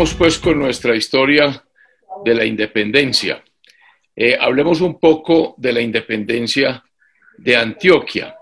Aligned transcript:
Pues 0.00 0.38
con 0.38 0.58
nuestra 0.58 0.96
historia 0.96 1.62
de 2.24 2.34
la 2.34 2.46
independencia. 2.46 3.44
Eh, 4.16 4.34
hablemos 4.40 4.80
un 4.80 4.98
poco 4.98 5.54
de 5.58 5.74
la 5.74 5.82
independencia 5.82 6.82
de 7.36 7.54
Antioquia. 7.54 8.34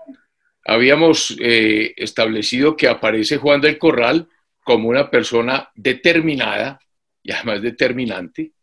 Habíamos 0.63 1.35
eh, 1.37 1.93
establecido 1.97 2.77
que 2.77 2.87
aparece 2.87 3.35
Juan 3.35 3.59
del 3.59 3.77
Corral 3.77 4.29
como 4.63 4.87
una 4.87 5.11
persona 5.11 5.69
determinada 5.75 6.79
y 7.21 7.33
además 7.33 7.61
determinante, 7.61 8.53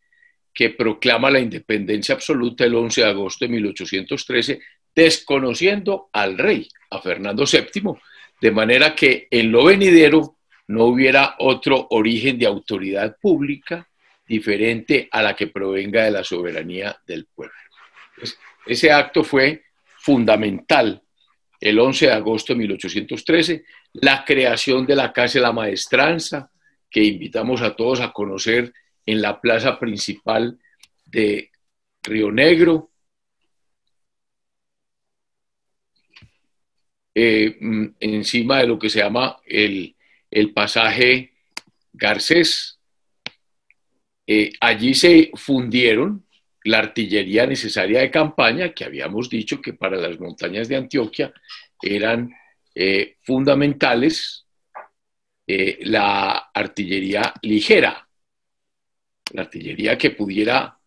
que 0.51 0.71
proclama 0.71 1.29
la 1.29 1.39
independencia 1.39 2.15
absoluta 2.15 2.65
el 2.65 2.73
11 2.73 3.01
de 3.01 3.07
agosto 3.07 3.45
de 3.45 3.49
1813, 3.49 4.59
desconociendo 4.95 6.09
al 6.13 6.35
rey, 6.35 6.67
a 6.89 6.99
Fernando 6.99 7.43
VII, 7.45 7.93
de 8.41 8.51
manera 8.51 8.95
que 8.95 9.27
en 9.29 9.51
lo 9.51 9.65
venidero 9.65 10.36
no 10.67 10.85
hubiera 10.85 11.35
otro 11.39 11.87
origen 11.91 12.37
de 12.37 12.45
autoridad 12.45 13.17
pública 13.19 13.87
diferente 14.27 15.07
a 15.11 15.21
la 15.21 15.35
que 15.35 15.47
provenga 15.47 16.03
de 16.03 16.11
la 16.11 16.23
soberanía 16.23 16.97
del 17.05 17.25
pueblo. 17.27 17.55
ese 18.65 18.91
acto 18.91 19.23
fue 19.23 19.63
fundamental 19.99 21.01
el 21.59 21.79
11 21.79 22.07
de 22.07 22.11
agosto 22.11 22.53
de 22.53 22.59
1813, 22.59 23.65
la 23.93 24.23
creación 24.23 24.85
de 24.85 24.95
la 24.95 25.11
Casa 25.11 25.39
de 25.39 25.43
la 25.43 25.53
Maestranza, 25.53 26.51
que 26.89 27.03
invitamos 27.03 27.61
a 27.61 27.75
todos 27.75 27.99
a 27.99 28.11
conocer 28.11 28.73
en 29.05 29.21
la 29.21 29.41
plaza 29.41 29.79
principal 29.79 30.59
de 31.05 31.51
Río 32.03 32.31
Negro. 32.31 32.91
Eh, 37.15 37.57
mm, 37.59 37.85
encima 37.99 38.59
de 38.59 38.67
lo 38.67 38.77
que 38.77 38.89
se 38.89 38.99
llama 38.99 39.37
el 39.45 39.96
el 40.29 40.53
pasaje 40.53 41.33
Garcés. 41.93 42.79
Eh, 44.25 44.51
allí 44.59 44.93
se 44.93 45.31
fundieron 45.35 46.25
la 46.65 46.79
artillería 46.79 47.45
necesaria 47.45 48.01
de 48.01 48.11
campaña, 48.11 48.73
que 48.73 48.83
habíamos 48.83 49.29
dicho 49.29 49.61
que 49.61 49.73
para 49.73 49.97
las 49.97 50.19
montañas 50.19 50.67
de 50.67 50.75
Antioquia 50.75 51.33
eran 51.81 52.29
eh, 52.75 53.15
fundamentales, 53.23 54.45
eh, 55.47 55.79
la 55.83 56.49
artillería 56.53 57.33
ligera, 57.41 58.05
la 59.31 59.43
artillería 59.43 59.97
que 59.97 60.11
pudiera 60.11 60.77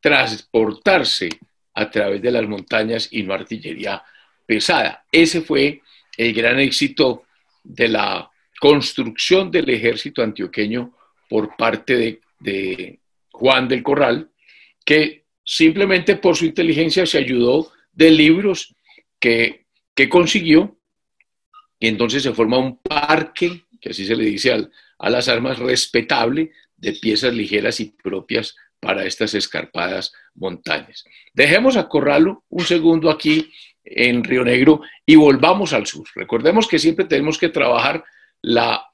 transportarse 0.00 1.28
a 1.74 1.90
través 1.90 2.22
de 2.22 2.30
las 2.30 2.48
montañas 2.48 3.08
y 3.12 3.22
no 3.22 3.34
artillería 3.34 4.02
pesada. 4.46 5.04
Ese 5.12 5.42
fue 5.42 5.82
el 6.16 6.32
gran 6.32 6.58
éxito 6.58 7.24
de 7.62 7.88
la 7.88 8.30
construcción 8.60 9.50
del 9.50 9.70
ejército 9.70 10.22
antioqueño 10.22 10.94
por 11.28 11.56
parte 11.56 12.20
de, 12.40 13.00
Juan 13.30 13.68
del 13.68 13.84
Corral, 13.84 14.30
que 14.84 15.24
simplemente 15.44 16.16
por 16.16 16.34
su 16.34 16.44
inteligencia 16.44 17.06
se 17.06 17.18
ayudó 17.18 17.70
de 17.92 18.10
libros 18.10 18.74
que, 19.20 19.66
consiguió, 20.08 20.76
y 21.78 21.88
entonces 21.88 22.22
se 22.22 22.32
forma 22.32 22.58
un 22.58 22.78
parque, 22.78 23.64
que 23.80 23.90
así 23.90 24.04
se 24.04 24.16
le 24.16 24.24
dice 24.24 24.68
a 24.98 25.10
las 25.10 25.28
armas, 25.28 25.58
respetable 25.58 26.50
de 26.76 26.92
piezas 26.94 27.32
ligeras 27.32 27.78
y 27.78 27.90
propias 28.02 28.56
para 28.80 29.04
estas 29.04 29.34
escarpadas 29.34 30.12
montañas. 30.34 31.04
Dejemos 31.32 31.76
a 31.76 31.88
Corralo 31.88 32.44
un 32.48 32.64
segundo 32.64 33.10
aquí 33.10 33.52
en 33.84 34.24
Río 34.24 34.44
Negro 34.44 34.80
y 35.06 35.16
volvamos 35.16 35.72
al 35.72 35.86
sur. 35.86 36.06
Recordemos 36.14 36.66
que 36.66 36.78
siempre 36.78 37.04
tenemos 37.04 37.38
que 37.38 37.48
trabajar 37.48 38.04
la, 38.42 38.88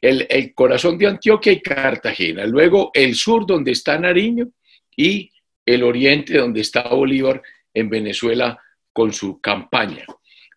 el, 0.00 0.54
corazón 0.54 0.98
de 0.98 1.06
Antioquia 1.06 1.52
y 1.52 1.60
Cartagena, 1.60 2.46
luego 2.46 2.90
el 2.94 3.14
sur 3.14 3.46
donde 3.46 3.72
está 3.72 3.98
Nariño 3.98 4.48
y 4.96 5.30
el 5.64 5.82
oriente 5.82 6.38
donde 6.38 6.60
está 6.60 6.88
Bolívar 6.88 7.42
en 7.74 7.88
Venezuela 7.88 8.58
con 8.92 9.12
su 9.12 9.40
campaña. 9.40 10.04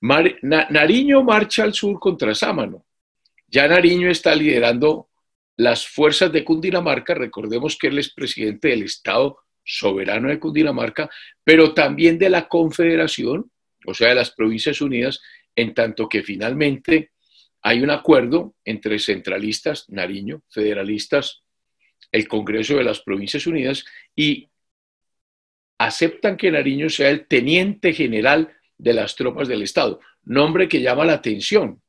Nariño 0.01 1.24
marcha 1.24 1.63
al 1.63 1.74
sur 1.74 2.00
contra 2.00 2.34
Sámano. 2.34 2.85
Ya 3.47 3.68
Nariño 3.68 4.09
está 4.09 4.34
liderando 4.34 5.09
las 5.57 5.88
fuerzas 5.88 6.31
de 6.31 6.44
Cundinamarca, 6.44 7.13
recordemos 7.13 7.78
que 7.78 7.88
él 7.88 8.00
es 8.00 8.12
presidente 8.12 8.69
del 8.69 8.84
Estado 8.84 9.38
soberano 9.63 10.30
de 10.30 10.40
Cundinamarca, 10.40 11.09
pero 11.44 11.74
también 11.74 12.18
de 12.18 12.30
la 12.30 12.47
Confederación, 12.47 13.51
o 13.85 13.94
sea, 13.94 14.09
de 14.09 14.16
las 14.16 14.31
Provincias 14.31 14.81
Unidas, 14.81 15.22
en 15.56 15.74
tanto 15.74 16.09
que 16.09 16.24
finalmente 16.24 17.10
hay 17.61 17.81
un 17.81 17.89
acuerdo 17.89 18.55
entre 18.66 18.99
centralistas, 18.99 19.89
Nariño, 19.89 20.41
federalistas, 20.49 21.44
el 22.11 22.27
Congreso 22.27 22.75
de 22.75 22.83
las 22.83 23.01
Provincias 23.01 23.45
Unidas 23.47 23.85
y 24.16 24.49
aceptan 25.77 26.38
que 26.38 26.51
Nariño 26.51 26.89
sea 26.89 27.09
el 27.09 27.27
teniente 27.27 27.94
general 27.94 28.53
de 28.77 28.94
las 28.94 29.16
tropas 29.16 29.47
del 29.47 29.61
Estado, 29.61 30.00
nombre 30.23 30.67
que 30.67 30.81
llama 30.81 31.05
la 31.05 31.13
atención, 31.13 31.81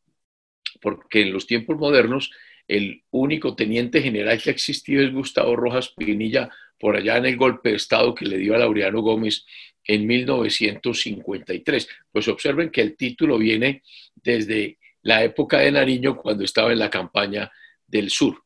porque 0.81 1.23
en 1.23 1.33
los 1.33 1.47
tiempos 1.47 1.77
modernos 1.79 2.31
el 2.69 3.03
único 3.11 3.55
teniente 3.55 4.01
general 4.03 4.41
que 4.41 4.51
ha 4.51 4.53
existido 4.53 5.03
es 5.03 5.13
Gustavo 5.13 5.57
Rojas 5.57 5.89
Pinilla, 5.91 6.51
por 6.79 6.97
allá 6.97 7.17
en 7.17 7.27
el 7.27 7.37
golpe 7.37 7.71
de 7.71 7.77
Estado 7.77 8.15
que 8.15 8.27
le 8.27 8.39
dio 8.39 8.55
a 8.55 8.59
Laureano 8.59 9.03
Gómez 9.03 9.47
en 9.85 10.07
1953. 10.07 11.89
Pues 12.11 12.29
observen 12.29 12.71
que 12.71 12.81
el 12.81 12.97
título 12.97 13.39
viene 13.39 13.83
desde 14.15 14.79
la 15.03 15.23
época 15.25 15.59
de 15.59 15.73
Nariño 15.73 16.17
cuando 16.17 16.45
estaba 16.45 16.73
en 16.73 16.79
la 16.79 16.91
campaña 16.91 17.51
del 17.87 18.11
sur. 18.11 18.43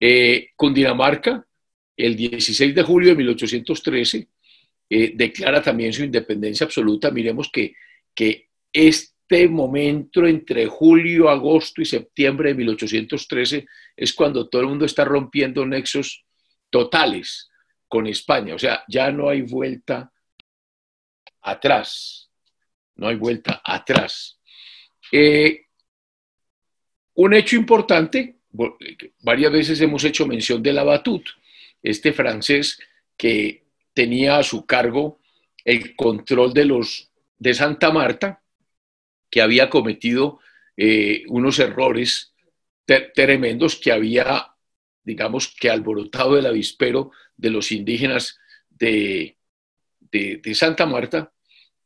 Eh, 0.00 0.50
Cundinamarca, 0.54 1.46
el 1.96 2.14
16 2.16 2.74
de 2.74 2.82
julio 2.82 3.10
de 3.10 3.16
1813, 3.16 4.28
eh, 4.88 5.12
declara 5.14 5.62
también 5.62 5.92
su 5.92 6.04
independencia 6.04 6.64
absoluta. 6.64 7.10
Miremos 7.10 7.50
que, 7.50 7.74
que 8.14 8.50
este 8.72 9.48
momento 9.48 10.26
entre 10.26 10.66
julio, 10.66 11.28
agosto 11.28 11.80
y 11.80 11.86
septiembre 11.86 12.50
de 12.50 12.56
1813 12.56 13.66
es 13.96 14.12
cuando 14.12 14.48
todo 14.48 14.62
el 14.62 14.68
mundo 14.68 14.84
está 14.84 15.04
rompiendo 15.04 15.64
nexos 15.66 16.24
totales 16.70 17.50
con 17.88 18.06
España. 18.06 18.54
O 18.54 18.58
sea, 18.58 18.84
ya 18.88 19.10
no 19.10 19.28
hay 19.28 19.42
vuelta 19.42 20.12
atrás. 21.42 22.30
No 22.96 23.08
hay 23.08 23.16
vuelta 23.16 23.62
atrás. 23.64 24.40
Eh, 25.12 25.65
un 27.16 27.34
hecho 27.34 27.56
importante, 27.56 28.36
varias 29.22 29.52
veces 29.52 29.80
hemos 29.80 30.04
hecho 30.04 30.26
mención 30.26 30.62
de 30.62 30.72
la 30.72 30.84
Batut, 30.84 31.26
este 31.82 32.12
francés 32.12 32.78
que 33.16 33.64
tenía 33.92 34.38
a 34.38 34.42
su 34.42 34.66
cargo 34.66 35.20
el 35.64 35.96
control 35.96 36.52
de 36.52 36.64
los 36.66 37.10
de 37.38 37.54
Santa 37.54 37.90
Marta, 37.90 38.42
que 39.30 39.42
había 39.42 39.68
cometido 39.68 40.40
eh, 40.76 41.24
unos 41.28 41.58
errores 41.58 42.34
tremendos 43.14 43.76
que 43.76 43.92
había, 43.92 44.54
digamos, 45.02 45.48
que 45.48 45.70
alborotado 45.70 46.38
el 46.38 46.46
avispero 46.46 47.10
de 47.36 47.50
los 47.50 47.72
indígenas 47.72 48.38
de, 48.70 49.36
de, 50.00 50.54
Santa 50.54 50.86
Marta. 50.86 51.32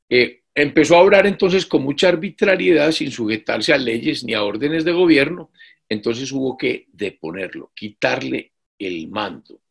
Eh, 0.09 0.40
Empezó 0.61 0.97
a 0.97 1.01
obrar 1.01 1.27
entonces 1.27 1.65
con 1.65 1.83
mucha 1.83 2.11
arbitrariedad, 2.11 2.93
sin 2.93 3.11
sujetarse 3.11 3.73
a 3.73 3.79
leyes 3.79 4.25
ni 4.25 4.35
a 4.35 4.43
órdenes 4.43 4.85
de 4.85 4.93
gobierno. 4.93 5.51
Entonces 5.89 6.31
hubo 6.33 6.59
que 6.59 6.87
deponerlo, 6.93 7.73
quitarle 7.75 8.53
el 8.79 9.09
mando. 9.09 9.63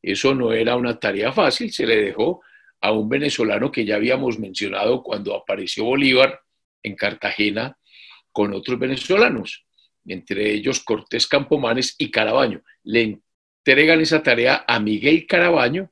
Eso 0.00 0.34
no 0.34 0.54
era 0.54 0.74
una 0.74 0.98
tarea 0.98 1.32
fácil, 1.32 1.70
se 1.70 1.86
le 1.86 1.96
dejó 1.96 2.40
a 2.80 2.92
un 2.92 3.10
venezolano 3.10 3.70
que 3.70 3.84
ya 3.84 3.96
habíamos 3.96 4.38
mencionado 4.38 5.02
cuando 5.02 5.34
apareció 5.34 5.84
Bolívar 5.84 6.40
en 6.82 6.96
Cartagena 6.96 7.76
con 8.32 8.54
otros 8.54 8.78
venezolanos, 8.78 9.66
entre 10.06 10.50
ellos 10.50 10.80
Cortés 10.80 11.26
Campomanes 11.26 11.94
y 11.98 12.10
Carabaño. 12.10 12.62
Le 12.84 13.20
entregan 13.58 14.00
esa 14.00 14.22
tarea 14.22 14.64
a 14.66 14.80
Miguel 14.80 15.26
Carabaño. 15.26 15.90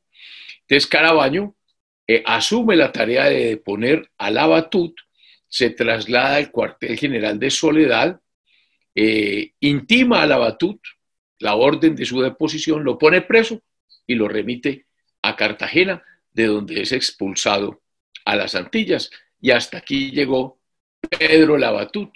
Entonces 0.63 0.87
Carabaño 0.87 1.57
eh, 2.07 2.23
asume 2.25 2.77
la 2.77 2.93
tarea 2.93 3.25
de 3.27 3.47
deponer 3.47 4.11
a 4.19 4.31
la 4.31 4.47
Batut, 4.47 4.95
se 5.49 5.71
traslada 5.71 6.37
al 6.37 6.51
cuartel 6.51 6.99
general 6.99 7.39
de 7.39 7.51
Soledad, 7.51 8.21
eh, 8.95 9.53
intima 9.61 10.23
a 10.23 10.27
la 10.27 10.39
Batut 10.39 10.81
la 11.39 11.55
orden 11.55 11.95
de 11.95 12.05
su 12.05 12.21
deposición, 12.21 12.85
lo 12.85 12.99
pone 12.99 13.23
preso 13.23 13.63
y 14.07 14.15
lo 14.15 14.29
remite 14.29 14.87
a 15.23 15.37
Cartagena, 15.37 16.03
de 16.33 16.47
donde 16.47 16.81
es 16.81 16.93
expulsado 16.93 17.83
a 18.25 18.37
las 18.37 18.55
Antillas. 18.55 19.11
Y 19.41 19.51
hasta 19.51 19.79
aquí 19.79 20.11
llegó 20.11 20.59
Pedro 21.19 21.59
Labatut, 21.59 22.11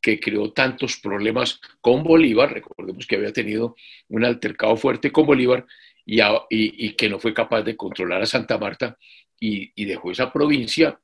que 0.00 0.20
creó 0.20 0.52
tantos 0.52 0.98
problemas 0.98 1.60
con 1.80 2.02
Bolívar, 2.02 2.52
recordemos 2.52 3.06
que 3.06 3.16
había 3.16 3.32
tenido 3.32 3.76
un 4.08 4.24
altercado 4.24 4.76
fuerte 4.76 5.10
con 5.10 5.26
Bolívar 5.26 5.66
y 6.04 6.92
que 6.92 7.08
no 7.08 7.18
fue 7.18 7.34
capaz 7.34 7.62
de 7.62 7.76
controlar 7.76 8.22
a 8.22 8.26
Santa 8.26 8.58
Marta 8.58 8.96
y, 9.38 9.84
dejó 9.84 10.10
esa 10.10 10.32
provincia 10.32 10.98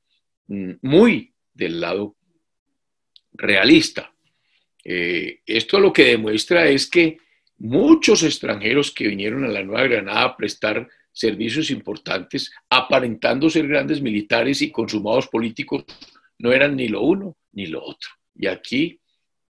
mm, 0.47 0.71
muy 0.81 1.33
del 1.53 1.79
lado 1.79 2.15
realista. 3.33 4.13
Eh, 4.83 5.39
esto 5.45 5.79
lo 5.79 5.93
que 5.93 6.05
demuestra 6.05 6.67
es 6.67 6.89
que 6.89 7.17
muchos 7.57 8.23
extranjeros 8.23 8.91
que 8.91 9.07
vinieron 9.07 9.45
a 9.45 9.49
la 9.49 9.63
Nueva 9.63 9.87
Granada 9.87 10.23
a 10.23 10.37
prestar 10.37 10.87
servicios 11.11 11.69
importantes, 11.69 12.51
aparentando 12.69 13.49
ser 13.49 13.67
grandes 13.67 14.01
militares 14.01 14.61
y 14.61 14.71
consumados 14.71 15.27
políticos, 15.27 15.85
no 16.39 16.51
eran 16.51 16.75
ni 16.75 16.87
lo 16.87 17.01
uno 17.01 17.37
ni 17.53 17.67
lo 17.67 17.83
otro. 17.83 18.09
Y 18.35 18.47
aquí 18.47 18.99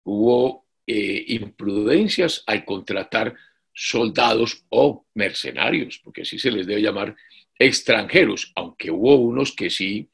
hubo 0.04 0.66
eh, 0.86 1.24
imprudencias 1.30 2.44
al 2.46 2.66
contratar 2.66 3.34
soldados 3.74 4.66
o 4.70 5.06
mercenarios, 5.16 6.00
porque 6.04 6.22
así 6.22 6.38
se 6.38 6.52
les 6.52 6.68
debe 6.68 6.82
llamar 6.82 7.16
extranjeros, 7.58 8.52
aunque 8.56 8.92
hubo 8.92 9.16
unos 9.16 9.52
que 9.54 9.70
sí 9.70 10.10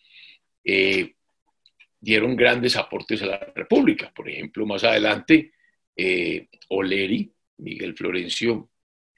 eh, 0.63 1.15
dieron 1.99 2.35
grandes 2.35 2.75
aportes 2.75 3.21
a 3.21 3.27
la 3.27 3.39
República. 3.55 4.11
Por 4.13 4.29
ejemplo, 4.29 4.65
más 4.65 4.83
adelante, 4.83 5.53
eh, 5.95 6.47
Oleri, 6.69 7.31
Miguel 7.57 7.95
Florencio 7.95 8.69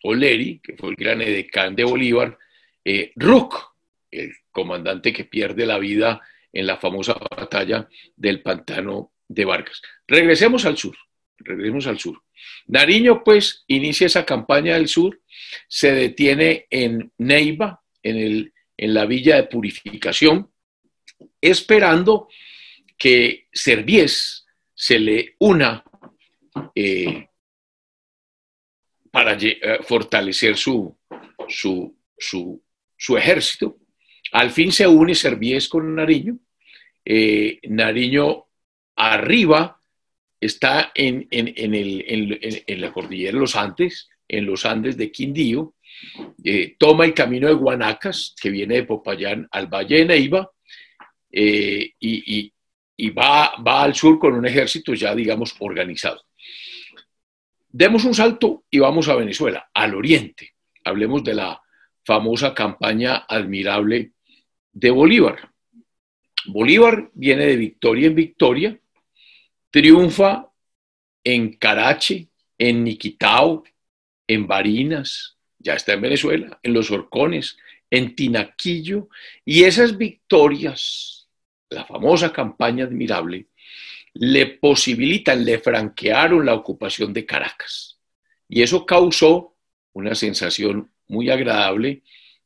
Oleri, 0.03 0.59
que 0.59 0.75
fue 0.75 0.89
el 0.89 0.95
gran 0.95 1.21
edecán 1.21 1.75
de 1.75 1.83
Bolívar, 1.83 2.38
eh, 2.83 3.12
Ruc, 3.15 3.75
el 4.09 4.33
comandante 4.51 5.13
que 5.13 5.25
pierde 5.25 5.65
la 5.65 5.77
vida 5.77 6.21
en 6.51 6.68
la 6.68 6.77
famosa 6.77 7.13
batalla 7.13 7.88
del 8.15 8.41
pantano 8.41 9.13
de 9.27 9.45
Vargas. 9.45 9.81
Regresemos 10.07 10.65
al 10.65 10.77
sur, 10.77 10.97
regresemos 11.38 11.88
al 11.88 12.00
sur. 12.00 12.21
Nariño, 12.68 13.23
pues, 13.23 13.63
inicia 13.68 14.07
esa 14.07 14.25
campaña 14.25 14.73
del 14.73 14.88
sur, 14.88 15.21
se 15.68 15.91
detiene 15.94 16.68
en 16.69 17.12
Neiva, 17.18 17.81
en, 18.03 18.18
el, 18.18 18.53
en 18.77 18.94
la 18.94 19.06
villa 19.06 19.36
de 19.36 19.44
purificación, 19.44 20.51
esperando 21.39 22.27
que 22.98 23.48
Serviés 23.51 24.45
se 24.74 25.00
le 25.00 25.36
una 25.39 25.83
eh, 26.75 27.27
para 29.12 29.38
eh, 29.39 29.80
fortalecer 29.83 30.57
su, 30.57 30.98
su, 31.48 31.95
su, 32.18 33.18
ejército. 33.18 33.77
Al 34.31 34.51
fin 34.51 34.71
se 34.71 34.88
une 34.88 35.15
Serviés 35.15 35.68
con 35.68 35.94
Nariño. 35.94 36.38
Eh, 37.04 37.59
Nariño 37.63 38.45
arriba 38.95 39.80
está 40.39 40.92
en, 40.95 41.27
en, 41.30 41.54
en, 41.56 41.75
el, 41.75 42.63
en, 42.65 42.81
la 42.81 42.92
cordillera 42.92 43.33
de 43.33 43.39
los 43.39 43.56
Andes, 43.56 44.09
en 44.27 44.45
los 44.45 44.65
Andes 44.65 44.97
de 44.97 45.12
Quindío, 45.12 45.75
toma 46.77 47.06
el 47.06 47.13
camino 47.13 47.48
de 47.48 47.53
Guanacas, 47.53 48.36
que 48.39 48.50
viene 48.50 48.75
de 48.75 48.83
Popayán 48.83 49.48
al 49.51 49.68
Valle 49.68 50.00
de 50.00 50.06
Neiva, 50.06 50.50
y, 51.31 51.94
y, 52.00 52.53
y 52.98 53.09
va, 53.09 53.53
va 53.65 53.83
al 53.83 53.95
sur 53.95 54.19
con 54.19 54.33
un 54.33 54.45
ejército 54.45 54.94
ya, 54.94 55.15
digamos, 55.15 55.56
organizado. 55.59 56.24
Demos 57.69 58.03
un 58.03 58.13
salto 58.13 58.65
y 58.69 58.80
vamos 58.80 59.07
a 59.07 59.15
Venezuela, 59.15 59.69
al 59.74 59.95
oriente. 59.95 60.51
Hablemos 60.83 61.24
de 61.24 61.36
la 61.36 61.62
famosa 62.04 62.54
campaña 62.54 63.25
admirable 63.27 64.12
de 64.74 64.92
Bolívar. 64.92 65.50
Bolívar 66.47 67.09
viene 67.13 67.45
de 67.45 67.56
victoria 67.56 68.07
en 68.07 68.15
victoria, 68.15 68.80
triunfa 69.69 70.47
en 71.24 71.54
Carache, 71.54 72.27
en 72.57 72.83
Niquitao, 72.83 73.63
en 74.27 74.47
Barinas, 74.47 75.38
ya 75.61 75.75
está 75.75 75.93
en 75.93 76.01
Venezuela, 76.01 76.59
en 76.63 76.73
Los 76.73 76.91
Horcones, 76.91 77.57
en 77.89 78.15
Tinaquillo, 78.15 79.09
y 79.45 79.63
esas 79.63 79.97
victorias 79.97 81.21
la 81.71 81.85
famosa 81.85 82.31
campaña 82.31 82.83
admirable, 82.83 83.47
le 84.13 84.45
posibilitan, 84.45 85.43
le 85.43 85.59
franquearon 85.59 86.45
la 86.45 86.53
ocupación 86.53 87.13
de 87.13 87.25
Caracas. 87.25 87.97
Y 88.47 88.61
eso 88.61 88.85
causó 88.85 89.55
una 89.93 90.13
sensación 90.13 90.91
muy 91.07 91.29
agradable 91.29 92.03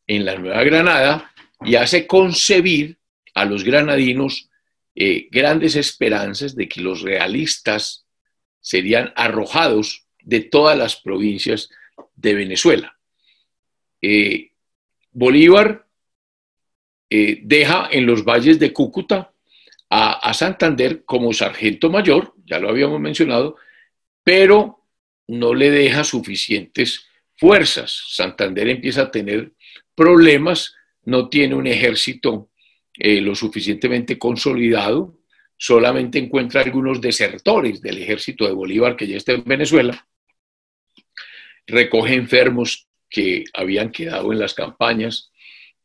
en 0.08 0.26
la 0.26 0.38
Nueva 0.38 0.64
Granada 0.64 1.32
y 1.62 1.76
hace 1.76 2.06
concebir 2.06 2.98
a 3.34 3.46
los 3.46 3.64
granadinos 3.64 4.50
eh, 4.94 5.28
grandes 5.32 5.76
esperanzas 5.76 6.56
de 6.56 6.70
que 6.70 6.82
los 6.82 7.02
realistas 7.02 8.06
serían 8.62 9.12
arrojados 9.16 10.06
de 10.22 10.42
todas 10.42 10.78
las 10.78 10.96
provincias 10.96 11.70
de 12.16 12.36
Venezuela. 12.36 12.95
Eh, 14.08 14.52
Bolívar 15.12 15.88
eh, 17.10 17.40
deja 17.42 17.90
en 17.92 18.06
los 18.06 18.24
valles 18.24 18.60
de 18.60 18.72
Cúcuta 18.72 19.34
a, 19.90 20.32
Santander 20.32 21.04
como 21.06 21.34
sargento 21.34 21.90
mayor, 21.90 22.36
ya 22.46 22.60
lo 22.60 22.70
habíamos 22.70 23.00
mencionado, 23.00 23.56
pero 24.24 24.84
no 25.28 25.56
le 25.56 25.72
deja 25.72 26.04
suficientes 26.04 27.08
fuerzas. 27.36 28.04
Santander 28.10 28.70
empieza 28.70 29.04
a 29.04 29.12
tener 29.12 29.54
problemas, 29.96 30.76
no 31.06 31.28
tiene 31.28 31.56
un 31.56 31.66
ejército 31.66 32.52
eh, 33.00 33.22
lo 33.22 33.34
suficientemente 33.34 34.20
consolidado, 34.20 35.18
solamente 35.58 36.20
encuentra 36.20 36.62
algunos 36.62 37.02
desertores 37.02 37.82
del 37.82 37.98
ejército 38.04 38.46
de 38.46 38.54
Bolívar 38.54 38.96
que 38.96 39.08
ya 39.08 39.18
está 39.18 39.32
en 39.32 39.46
Venezuela, 39.46 40.08
recoge 41.66 42.14
enfermos 42.14 42.88
que 43.16 43.46
habían 43.54 43.92
quedado 43.92 44.34
en 44.34 44.40
las 44.40 44.54
campañas, 44.54 45.32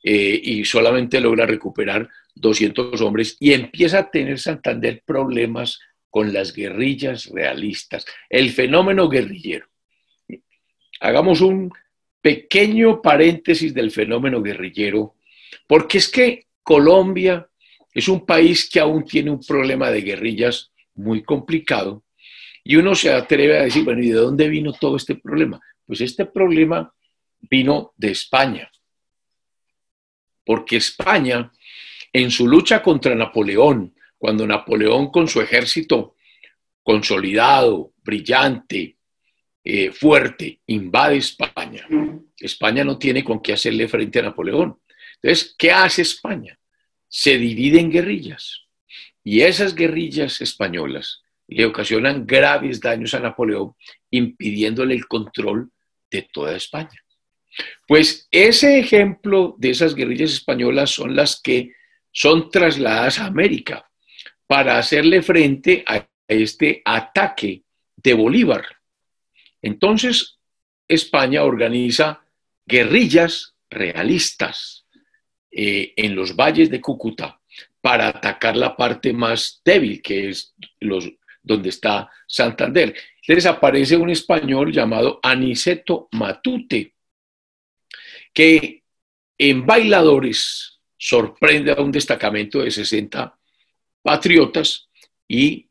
eh, 0.03 0.41
y 0.43 0.65
solamente 0.65 1.21
logra 1.21 1.47
recuperar 1.47 2.09
200 2.35 3.01
hombres 3.03 3.37
y 3.39 3.53
empieza 3.53 4.01
a 4.01 4.11
tener 4.11 4.41
Santander 4.41 5.05
problemas 5.07 5.79
con 6.09 6.33
las 6.33 6.53
guerrillas 6.53 7.27
realistas, 7.27 8.05
el 8.29 8.51
fenómeno 8.51 9.09
guerrillero. 9.09 9.67
Hagamos 11.01 11.41
un 11.41 11.71
pequeño 12.21 13.01
paréntesis 13.01 13.73
del 13.73 13.93
fenómeno 13.93 14.43
guerrillero, 14.43 15.15
porque 15.69 15.99
es 15.99 16.09
que 16.09 16.47
Colombia 16.65 17.47
es 17.95 18.09
un 18.09 18.27
país 18.27 18.69
que 18.69 18.81
aún 18.81 19.05
tiene 19.05 19.31
un 19.31 19.41
problema 19.41 19.93
de 19.93 20.01
guerrillas 20.01 20.73
muy 20.95 21.23
complicado 21.23 22.03
y 22.65 22.75
uno 22.75 22.97
se 22.97 23.13
atreve 23.13 23.59
a 23.59 23.63
decir, 23.63 23.85
bueno, 23.85 24.03
¿y 24.03 24.09
de 24.09 24.19
dónde 24.19 24.49
vino 24.49 24.73
todo 24.73 24.97
este 24.97 25.15
problema? 25.15 25.61
Pues 25.87 26.01
este 26.01 26.27
problema 26.27 26.93
vino 27.41 27.93
de 27.97 28.11
España 28.11 28.71
porque 30.51 30.79
España, 30.79 31.53
en 32.13 32.29
su 32.29 32.49
lucha 32.49 32.83
contra 32.83 33.15
Napoleón, 33.15 33.95
cuando 34.19 34.45
Napoleón 34.49 35.13
con 35.13 35.29
su 35.29 35.41
ejército 35.41 36.17
consolidado, 36.83 37.93
brillante, 38.03 38.97
eh, 39.63 39.93
fuerte, 39.93 40.61
invade 40.67 41.19
España, 41.19 41.87
España 42.37 42.83
no 42.83 42.99
tiene 42.99 43.23
con 43.23 43.41
qué 43.41 43.53
hacerle 43.53 43.87
frente 43.87 44.19
a 44.19 44.23
Napoleón. 44.23 44.77
Entonces, 45.23 45.55
¿qué 45.57 45.71
hace 45.71 46.03
España? 46.03 46.59
Se 47.07 47.39
divide 47.39 47.79
en 47.79 47.93
guerrillas. 47.93 48.63
Y 49.23 49.43
esas 49.43 49.75
guerrillas 49.75 50.41
españolas 50.41 51.23
le 51.47 51.65
ocasionan 51.65 52.27
graves 52.27 52.81
daños 52.81 53.15
a 53.15 53.21
Napoleón, 53.21 53.75
impidiéndole 54.11 54.95
el 54.95 55.07
control 55.07 55.71
de 56.11 56.23
toda 56.33 56.57
España. 56.57 57.01
Pues 57.87 58.29
ese 58.31 58.79
ejemplo 58.79 59.55
de 59.59 59.71
esas 59.71 59.95
guerrillas 59.95 60.33
españolas 60.33 60.91
son 60.91 61.17
las 61.17 61.41
que 61.41 61.73
son 62.13 62.51
trasladadas 62.51 63.19
a 63.19 63.27
América 63.27 63.91
para 64.47 64.79
hacerle 64.79 65.23
frente 65.23 65.85
a 65.87 66.07
este 66.27 66.83
ataque 66.85 67.63
de 67.97 68.15
Bolívar. 68.15 68.65
Entonces, 69.63 70.39
España 70.89 71.45
organiza 71.45 72.25
guerrillas 72.67 73.55
realistas 73.69 74.87
eh, 75.51 75.93
en 75.97 76.15
los 76.15 76.35
valles 76.35 76.71
de 76.71 76.81
Cúcuta 76.81 77.41
para 77.81 78.09
atacar 78.09 78.57
la 78.57 78.77
parte 78.77 79.13
más 79.13 79.61
débil, 79.65 80.03
que 80.03 80.31
es 80.31 80.55
los, 80.81 81.11
donde 81.43 81.71
está 81.71 82.11
Santander. 82.27 82.95
Entonces 83.23 83.47
aparece 83.47 83.97
un 83.97 84.11
español 84.11 84.73
llamado 84.73 85.21
Aniceto 85.23 86.09
Matute, 86.13 86.95
que 88.33 88.85
en 89.39 89.67
bailadores 89.67 90.81
sorprende 90.97 91.73
a 91.73 91.81
un 91.81 91.91
destacamento 91.91 92.61
de 92.61 92.71
60 92.71 93.39
patriotas 94.03 94.89
y, 95.27 95.69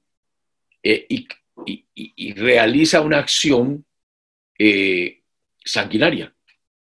eh, 0.82 1.08
realiza 2.36 3.02
una 3.02 3.20
acción 3.20 3.86
eh, 4.58 5.22
sanguinaria, 5.64 6.34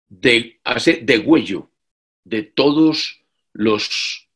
de, 0.07 0.59
hace 0.63 0.99
degüello 1.01 1.71
de 2.23 2.43
todos 2.43 3.23
los, 3.53 4.29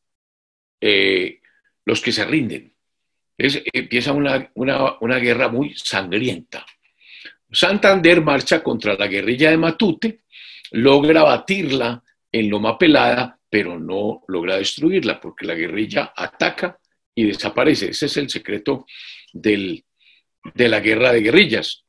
eh, 0.80 1.40
los 1.84 2.00
que 2.00 2.12
se 2.12 2.24
rinden. 2.24 2.74
empieza 3.38 4.12
una, 4.12 4.50
una 4.54 5.18
guerra 5.18 5.48
muy 5.48 5.74
sangrienta. 5.74 6.66
Santander 7.52 8.22
marcha 8.22 8.62
contra 8.62 8.94
la 8.94 9.06
guerrilla 9.06 9.50
de 9.50 9.56
Matute 9.56 10.20
logra 10.72 11.22
batirla 11.22 12.02
en 12.32 12.50
Loma 12.50 12.78
Pelada, 12.78 13.38
pero 13.48 13.78
no 13.78 14.22
logra 14.28 14.56
destruirla 14.56 15.20
porque 15.20 15.46
la 15.46 15.54
guerrilla 15.54 16.12
ataca 16.16 16.78
y 17.14 17.24
desaparece. 17.24 17.90
Ese 17.90 18.06
es 18.06 18.16
el 18.16 18.30
secreto 18.30 18.86
de 19.32 19.82
la 20.54 20.80
guerra 20.80 21.12
de 21.12 21.20
guerrillas. 21.20 21.84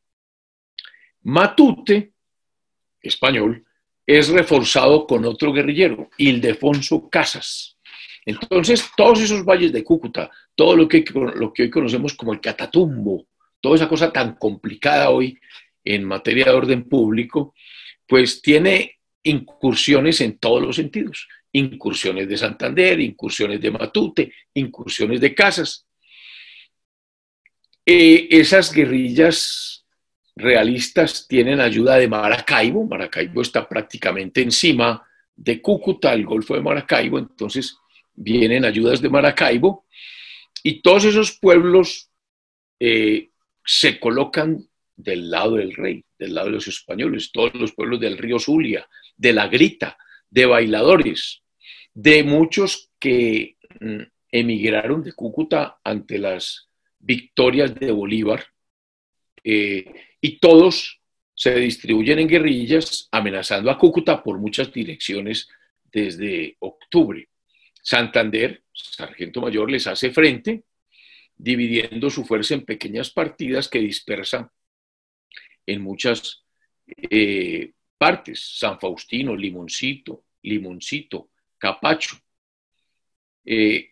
Matute, 1.24 2.14
español, 3.02 3.64
es 4.06 4.30
reforzado 4.30 5.06
con 5.06 5.24
otro 5.26 5.54
guerrillero, 5.54 6.10
Ildefonso 6.18 7.10
Casas. 7.10 7.78
Entonces, 8.26 8.90
todos 8.96 9.22
esos 9.22 9.44
valles 9.44 9.72
de 9.72 9.84
Cúcuta, 9.84 10.30
todo 10.56 10.76
lo 10.76 10.88
que, 10.88 11.04
lo 11.36 11.54
que 11.54 11.64
hoy 11.64 11.70
conocemos 11.70 12.14
como 12.14 12.34
el 12.34 12.42
Catatumbo, 12.42 13.28
toda 13.60 13.76
esa 13.76 13.88
cosa 13.88 14.12
tan 14.12 14.36
complicada 14.36 15.10
hoy 15.10 15.38
en 15.84 16.04
materia 16.04 16.46
de 16.46 16.52
orden 16.52 16.88
público, 16.88 17.54
pues 18.12 18.42
tiene 18.42 19.00
incursiones 19.24 20.20
en 20.20 20.38
todos 20.38 20.62
los 20.62 20.76
sentidos. 20.76 21.30
Incursiones 21.54 22.28
de 22.28 22.36
Santander, 22.36 23.00
incursiones 23.00 23.62
de 23.62 23.72
Matute, 23.72 24.34
incursiones 24.54 25.22
de 25.22 25.34
Casas. 25.34 25.88
Eh, 27.86 28.28
esas 28.30 28.74
guerrillas 28.74 29.86
realistas 30.36 31.26
tienen 31.26 31.62
ayuda 31.62 31.96
de 31.96 32.10
Maracaibo. 32.10 32.86
Maracaibo 32.86 33.42
está 33.42 33.66
prácticamente 33.66 34.42
encima 34.42 35.08
de 35.34 35.62
Cúcuta, 35.62 36.12
el 36.12 36.26
Golfo 36.26 36.54
de 36.54 36.62
Maracaibo, 36.62 37.18
entonces 37.18 37.78
vienen 38.14 38.66
ayudas 38.66 39.02
de 39.02 39.08
Maracaibo 39.08 39.86
y 40.64 40.82
todos 40.82 41.06
esos 41.06 41.40
pueblos 41.40 42.10
eh, 42.78 43.30
se 43.64 44.02
colocan 44.02 44.68
del 44.98 45.32
lado 45.32 45.56
del 45.56 45.74
rey, 45.74 46.04
del 46.22 46.36
lado 46.36 46.48
de 46.48 46.54
los 46.54 46.68
españoles, 46.68 47.32
todos 47.32 47.56
los 47.56 47.74
pueblos 47.74 48.00
del 48.00 48.16
río 48.16 48.38
Zulia, 48.38 48.88
de 49.18 49.34
la 49.34 49.48
Grita, 49.48 49.98
de 50.30 50.46
bailadores, 50.46 51.42
de 51.96 52.24
muchos 52.24 52.92
que 53.00 53.58
mm, 53.80 54.04
emigraron 54.32 55.02
de 55.02 55.14
Cúcuta 55.14 55.80
ante 55.84 56.20
las 56.20 56.70
victorias 57.00 57.74
de 57.74 57.92
Bolívar, 57.92 58.46
eh, 59.44 59.84
y 60.22 60.38
todos 60.38 61.02
se 61.34 61.56
distribuyen 61.56 62.20
en 62.20 62.28
guerrillas 62.28 63.10
amenazando 63.12 63.72
a 63.72 63.80
Cúcuta 63.80 64.22
por 64.22 64.38
muchas 64.38 64.72
direcciones 64.72 65.50
desde 65.92 66.56
octubre. 66.60 67.28
Santander, 67.82 68.62
sargento 68.72 69.42
mayor, 69.42 69.72
les 69.72 69.88
hace 69.88 70.12
frente, 70.12 70.66
dividiendo 71.36 72.12
su 72.12 72.24
fuerza 72.24 72.54
en 72.54 72.64
pequeñas 72.64 73.10
partidas 73.10 73.68
que 73.68 73.80
dispersan 73.80 74.52
en 75.66 75.82
muchas 75.82 76.44
eh, 76.88 77.74
partes, 77.98 78.58
San 78.58 78.80
Faustino, 78.80 79.36
Limoncito, 79.36 80.26
Limoncito, 80.44 81.30
Capacho. 81.58 82.18
Eh, 83.46 83.92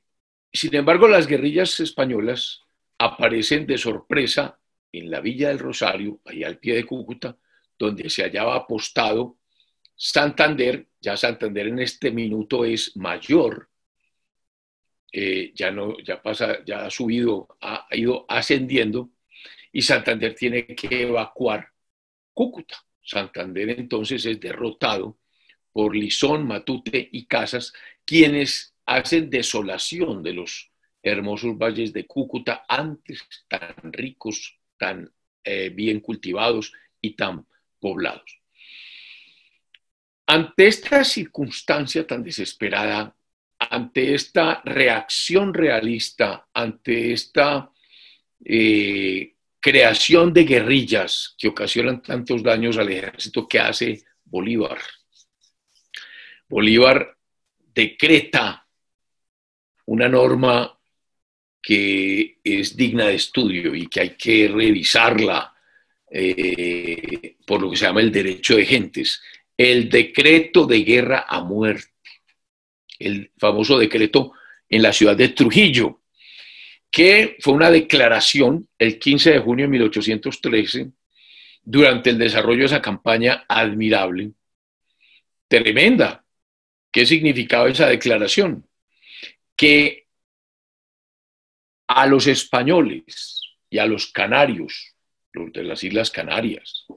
sin 0.52 0.76
embargo, 0.76 1.08
las 1.08 1.28
guerrillas 1.28 1.80
españolas 1.80 2.62
aparecen 2.98 3.66
de 3.66 3.78
sorpresa 3.78 4.60
en 4.92 5.12
la 5.12 5.22
Villa 5.22 5.50
del 5.50 5.60
Rosario, 5.60 6.20
ahí 6.26 6.44
al 6.44 6.58
pie 6.58 6.76
de 6.76 6.86
Cúcuta, 6.86 7.38
donde 7.78 8.10
se 8.10 8.24
hallaba 8.24 8.56
apostado 8.56 9.38
Santander, 9.96 10.88
ya 11.00 11.16
Santander 11.18 11.68
en 11.68 11.80
este 11.80 12.12
minuto 12.12 12.66
es 12.66 12.96
mayor, 12.96 13.70
eh, 15.12 15.52
ya 15.54 15.72
no, 15.72 16.00
ya 16.00 16.22
pasa, 16.22 16.64
ya 16.66 16.86
ha 16.86 16.90
subido, 16.90 17.58
ha 17.62 17.88
ido 17.92 18.26
ascendiendo, 18.30 19.12
y 19.72 19.82
Santander 19.82 20.36
tiene 20.36 20.66
que 20.66 21.04
evacuar 21.04 21.70
Cúcuta. 22.34 22.78
Santander 23.02 23.72
entonces 23.72 24.26
es 24.26 24.40
derrotado 24.40 25.20
por 25.72 25.96
Lizón, 25.96 26.48
Matute 26.48 27.10
y 27.12 27.26
Casas, 27.26 27.74
quienes 28.06 28.76
hacen 28.86 29.30
desolación 29.30 30.24
de 30.24 30.34
los 30.34 30.72
hermosos 31.02 31.58
valles 31.58 31.94
de 31.94 32.06
Cúcuta, 32.06 32.66
antes 32.68 33.24
tan 33.48 33.94
ricos, 33.94 34.60
tan 34.78 35.12
eh, 35.44 35.70
bien 35.70 36.00
cultivados 36.00 36.74
y 37.02 37.16
tan 37.16 37.46
poblados. 37.80 38.40
Ante 40.28 40.68
esta 40.68 41.04
circunstancia 41.04 42.06
tan 42.06 42.24
desesperada, 42.24 43.16
ante 43.58 44.14
esta 44.14 44.62
reacción 44.64 45.54
realista, 45.54 46.48
ante 46.54 47.14
esta 47.14 47.72
eh, 48.46 49.36
creación 49.60 50.34
de 50.34 50.44
guerrillas 50.44 51.36
que 51.38 51.50
ocasionan 51.50 52.02
tantos 52.02 52.42
daños 52.42 52.78
al 52.78 52.90
ejército 52.92 53.48
que 53.48 53.60
hace 53.60 54.04
Bolívar. 54.24 54.80
Bolívar 56.48 57.18
decreta 57.74 58.68
una 59.86 60.08
norma 60.08 60.78
que 61.62 62.40
es 62.44 62.76
digna 62.76 63.08
de 63.08 63.16
estudio 63.16 63.76
y 63.76 63.88
que 63.88 64.00
hay 64.02 64.10
que 64.12 64.48
revisarla 64.48 65.54
eh, 66.10 67.38
por 67.46 67.62
lo 67.62 67.70
que 67.70 67.78
se 67.78 67.86
llama 67.86 68.02
el 68.02 68.12
derecho 68.12 68.56
de 68.56 68.66
gentes, 68.66 69.22
el 69.58 69.90
decreto 69.90 70.66
de 70.66 70.84
guerra 70.84 71.26
a 71.28 71.44
muerte, 71.44 71.92
el 72.98 73.32
famoso 73.38 73.78
decreto 73.78 74.34
en 74.68 74.82
la 74.82 74.94
ciudad 74.94 75.16
de 75.16 75.30
Trujillo, 75.30 75.99
que 76.92 77.38
fue 77.42 77.54
una 77.54 77.70
declaración 77.70 78.68
el 78.78 78.98
15 79.00 79.32
de 79.32 79.40
junio 79.40 79.66
de 79.66 79.70
1813 79.70 80.92
durante 81.62 82.10
el 82.10 82.18
desarrollo 82.18 82.60
de 82.60 82.66
esa 82.66 82.82
campaña 82.82 83.46
admirable, 83.48 84.32
tremenda. 85.48 86.26
¿Qué 86.92 87.06
significaba 87.06 87.70
esa 87.70 87.88
declaración? 87.88 88.68
Que 89.56 90.08
a 91.88 92.08
los 92.08 92.26
españoles 92.28 93.42
y 93.70 93.78
a 93.78 93.86
los 93.86 94.12
canarios, 94.12 94.96
los 95.32 95.52
de 95.54 95.64
las 95.64 95.84
Islas 95.84 96.10
Canarias, 96.10 96.88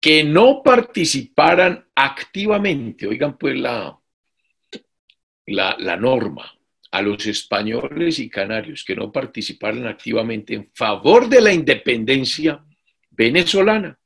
que 0.00 0.24
no 0.24 0.62
participaran 0.62 1.88
activamente, 1.94 3.06
oigan 3.06 3.36
pues 3.36 3.58
la, 3.58 3.98
la, 5.46 5.76
la 5.78 5.96
norma, 5.96 6.54
a 6.94 7.02
los 7.02 7.26
españoles 7.26 8.20
y 8.20 8.30
canarios 8.30 8.84
que 8.84 8.94
no 8.94 9.10
participaran 9.10 9.84
activamente 9.88 10.54
en 10.54 10.70
favor 10.72 11.28
de 11.28 11.40
la 11.40 11.52
independencia 11.52 12.64
venezolana, 13.10 13.98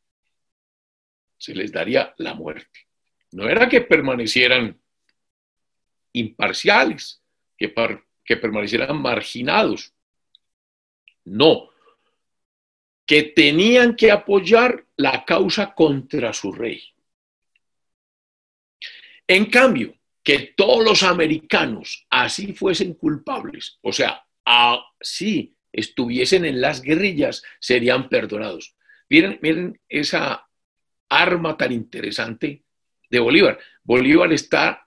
se 1.37 1.55
les 1.55 1.71
daría 1.71 2.15
la 2.17 2.33
muerte. 2.33 2.87
No 3.33 3.47
era 3.47 3.69
que 3.69 3.83
permanecieran 3.83 4.81
imparciales, 6.15 7.23
que, 7.59 7.75
que 8.25 8.39
permanecieran 8.39 9.03
marginados. 9.03 9.93
No, 11.27 11.69
que 13.05 13.23
tenían 13.23 13.97
que 13.97 14.11
apoyar 14.11 14.87
la 14.97 15.27
causa 15.27 15.75
contra 15.75 16.33
su 16.33 16.53
rey. 16.53 16.83
En 19.27 19.45
cambio, 19.51 19.95
que 20.29 20.53
todos 20.55 20.85
los 20.85 21.03
americanos 21.05 22.07
así 22.11 22.53
fuesen 22.53 22.93
culpables, 22.93 23.79
o 23.81 23.95
sea, 23.95 24.27
así 24.45 25.57
estuviesen 25.73 26.45
en 26.45 26.61
las 26.61 26.83
guerrillas, 26.83 27.43
serían 27.59 28.11
perdonados. 28.11 28.77
Miren, 29.09 29.39
miren 29.41 29.81
esa 29.89 30.47
arma 31.09 31.57
tan 31.57 31.73
interesante 31.73 32.63
de 33.09 33.19
Bolívar. 33.19 33.59
Bolívar 33.83 34.31
está 34.35 34.87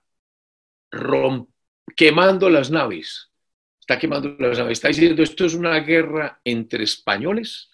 quemando 1.95 2.48
las 2.48 2.69
naves, 2.69 3.31
está 3.79 3.98
quemando 3.98 4.36
las 4.38 4.60
naves, 4.60 4.74
está 4.74 4.89
diciendo 4.89 5.24
esto 5.24 5.48
es 5.48 5.55
una 5.55 5.79
guerra 5.79 6.39
entre 6.43 6.83
españoles 6.83 7.71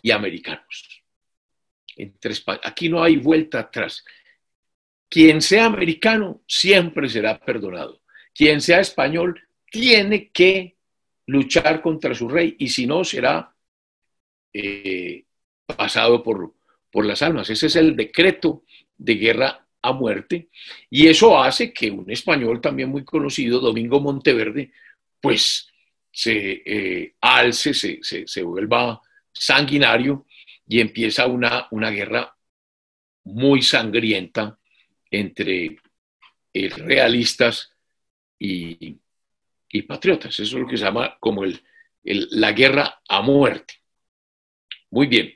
y 0.00 0.10
americanos. 0.10 1.02
Entre, 1.96 2.34
aquí 2.62 2.88
no 2.88 3.02
hay 3.02 3.18
vuelta 3.18 3.58
atrás. 3.58 4.02
Quien 5.08 5.40
sea 5.40 5.66
americano 5.66 6.42
siempre 6.46 7.08
será 7.08 7.38
perdonado. 7.38 8.02
Quien 8.34 8.60
sea 8.60 8.80
español 8.80 9.40
tiene 9.70 10.30
que 10.30 10.76
luchar 11.26 11.80
contra 11.82 12.14
su 12.14 12.28
rey 12.28 12.56
y 12.58 12.68
si 12.68 12.86
no 12.86 13.04
será 13.04 13.54
eh, 14.52 15.24
pasado 15.66 16.22
por, 16.22 16.54
por 16.90 17.04
las 17.04 17.22
almas. 17.22 17.50
Ese 17.50 17.66
es 17.66 17.76
el 17.76 17.96
decreto 17.96 18.64
de 18.96 19.14
guerra 19.14 19.66
a 19.80 19.92
muerte 19.92 20.48
y 20.90 21.06
eso 21.06 21.40
hace 21.40 21.72
que 21.72 21.90
un 21.90 22.10
español 22.10 22.60
también 22.60 22.88
muy 22.88 23.04
conocido, 23.04 23.60
Domingo 23.60 24.00
Monteverde, 24.00 24.72
pues 25.20 25.68
se 26.10 26.62
eh, 26.64 27.14
alce, 27.20 27.74
se, 27.74 28.00
se, 28.02 28.42
vuelva 28.42 29.00
sanguinario 29.32 30.26
y 30.66 30.80
empieza 30.80 31.26
una, 31.26 31.68
una 31.70 31.90
guerra 31.90 32.34
muy 33.24 33.62
sangrienta 33.62 34.57
entre 35.10 35.78
eh, 36.52 36.68
realistas 36.70 37.72
y, 38.38 38.96
patriotas. 39.86 40.38
Eso 40.40 40.56
es 40.56 40.62
lo 40.62 40.66
que 40.66 40.76
se 40.76 40.84
llama 40.84 41.16
como 41.20 41.44
el, 41.44 41.62
la 42.02 42.52
guerra 42.52 43.00
a 43.08 43.22
muerte. 43.22 43.74
Muy 44.90 45.06
bien. 45.06 45.34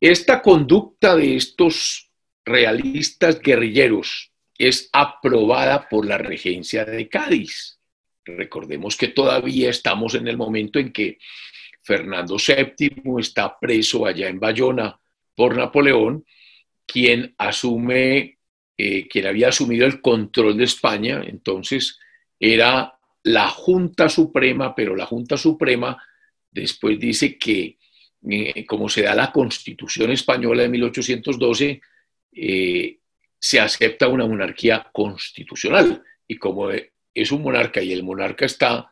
Esta 0.00 0.40
conducta 0.42 1.14
de 1.14 1.36
estos 1.36 2.10
realistas 2.44 3.40
guerrilleros 3.40 4.32
es 4.58 4.88
aprobada 4.92 5.88
por 5.88 6.06
la 6.06 6.18
regencia 6.18 6.84
de 6.84 7.08
Cádiz. 7.08 7.78
Recordemos 8.24 8.96
que 8.96 9.08
todavía 9.08 9.70
estamos 9.70 10.14
en 10.14 10.28
el 10.28 10.36
momento 10.36 10.78
en 10.78 10.92
que 10.92 11.18
Fernando 11.82 12.36
VII 12.36 13.18
está 13.18 13.58
preso 13.58 14.06
allá 14.06 14.28
en 14.28 14.38
Bayona 14.38 14.98
por 15.34 15.56
Napoleón, 15.56 16.24
quien 16.86 17.34
asume, 17.38 18.38
eh, 18.82 19.06
quien 19.08 19.26
había 19.26 19.48
asumido 19.48 19.84
el 19.84 20.00
control 20.00 20.56
de 20.56 20.64
España, 20.64 21.22
entonces 21.26 21.98
era 22.38 22.98
la 23.24 23.46
Junta 23.50 24.08
Suprema, 24.08 24.74
pero 24.74 24.96
la 24.96 25.04
Junta 25.04 25.36
Suprema 25.36 26.02
después 26.50 26.98
dice 26.98 27.36
que, 27.36 27.76
eh, 28.26 28.64
como 28.64 28.88
se 28.88 29.02
da 29.02 29.14
la 29.14 29.30
Constitución 29.30 30.10
Española 30.12 30.62
de 30.62 30.70
1812, 30.70 31.80
eh, 32.32 32.98
se 33.38 33.60
acepta 33.60 34.08
una 34.08 34.26
monarquía 34.26 34.88
constitucional. 34.90 36.02
Y 36.26 36.38
como 36.38 36.70
es 36.70 37.32
un 37.32 37.42
monarca 37.42 37.82
y 37.82 37.92
el 37.92 38.02
monarca 38.02 38.46
está 38.46 38.90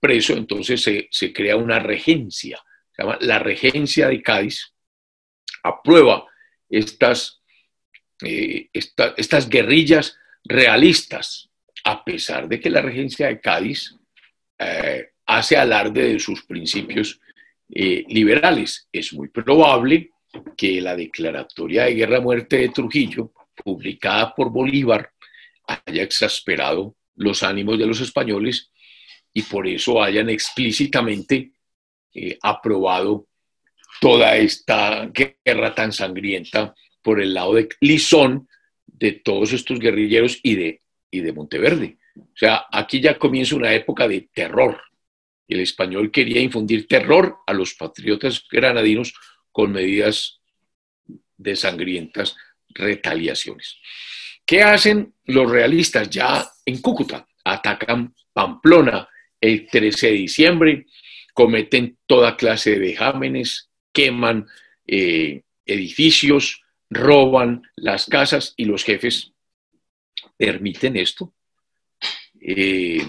preso, 0.00 0.32
entonces 0.32 0.82
se, 1.08 1.32
crea 1.32 1.54
una 1.54 1.78
regencia, 1.78 2.60
se 2.90 3.02
llama 3.02 3.16
la 3.20 3.38
regencia 3.38 4.08
de 4.08 4.22
Cádiz, 4.22 4.74
aprueba 5.62 6.26
estas, 6.68 7.39
eh, 8.22 8.68
estas 8.72 9.48
guerrillas 9.48 10.16
realistas, 10.44 11.48
a 11.84 12.04
pesar 12.04 12.48
de 12.48 12.60
que 12.60 12.70
la 12.70 12.82
regencia 12.82 13.28
de 13.28 13.40
Cádiz 13.40 13.94
eh, 14.58 15.10
hace 15.26 15.56
alarde 15.56 16.12
de 16.12 16.18
sus 16.18 16.44
principios 16.44 17.20
eh, 17.68 18.04
liberales. 18.08 18.88
Es 18.92 19.12
muy 19.12 19.28
probable 19.28 20.10
que 20.56 20.80
la 20.80 20.96
declaratoria 20.96 21.84
de 21.84 21.94
guerra-muerte 21.94 22.56
de 22.58 22.68
Trujillo, 22.68 23.32
publicada 23.64 24.34
por 24.34 24.50
Bolívar, 24.50 25.10
haya 25.66 26.02
exasperado 26.02 26.96
los 27.16 27.42
ánimos 27.42 27.78
de 27.78 27.86
los 27.86 28.00
españoles 28.00 28.70
y 29.32 29.42
por 29.42 29.66
eso 29.66 30.02
hayan 30.02 30.28
explícitamente 30.30 31.52
aprobado 32.42 33.28
toda 34.00 34.36
esta 34.36 35.08
guerra 35.44 35.74
tan 35.74 35.92
sangrienta 35.92 36.74
por 37.02 37.20
el 37.20 37.34
lado 37.34 37.54
de 37.54 37.68
Lizón 37.80 38.48
de 38.86 39.12
todos 39.12 39.52
estos 39.52 39.78
guerrilleros 39.78 40.38
y 40.42 40.54
de, 40.56 40.82
y 41.10 41.20
de 41.20 41.32
Monteverde. 41.32 41.98
O 42.16 42.36
sea, 42.36 42.66
aquí 42.70 43.00
ya 43.00 43.18
comienza 43.18 43.56
una 43.56 43.72
época 43.72 44.06
de 44.06 44.28
terror. 44.32 44.80
El 45.48 45.60
español 45.60 46.10
quería 46.10 46.40
infundir 46.40 46.86
terror 46.86 47.38
a 47.46 47.52
los 47.52 47.74
patriotas 47.74 48.46
granadinos 48.50 49.14
con 49.50 49.72
medidas 49.72 50.40
de 51.36 51.56
sangrientas 51.56 52.36
retaliaciones. 52.68 53.76
¿Qué 54.44 54.62
hacen 54.62 55.14
los 55.24 55.50
realistas 55.50 56.10
ya 56.10 56.48
en 56.64 56.80
Cúcuta? 56.80 57.26
Atacan 57.44 58.14
Pamplona, 58.32 59.08
el 59.40 59.66
13 59.66 60.08
de 60.08 60.12
diciembre, 60.12 60.86
cometen 61.32 61.98
toda 62.06 62.36
clase 62.36 62.72
de 62.72 62.78
vejámenes, 62.78 63.70
queman 63.92 64.46
eh, 64.86 65.42
edificios, 65.64 66.62
roban 66.90 67.62
las 67.76 68.06
casas 68.06 68.52
y 68.56 68.64
los 68.64 68.84
jefes 68.84 69.32
permiten 70.36 70.96
esto. 70.96 71.32
Eh, 72.40 73.06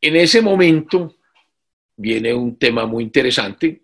en 0.00 0.16
ese 0.16 0.42
momento 0.42 1.16
viene 1.96 2.34
un 2.34 2.58
tema 2.58 2.86
muy 2.86 3.04
interesante. 3.04 3.82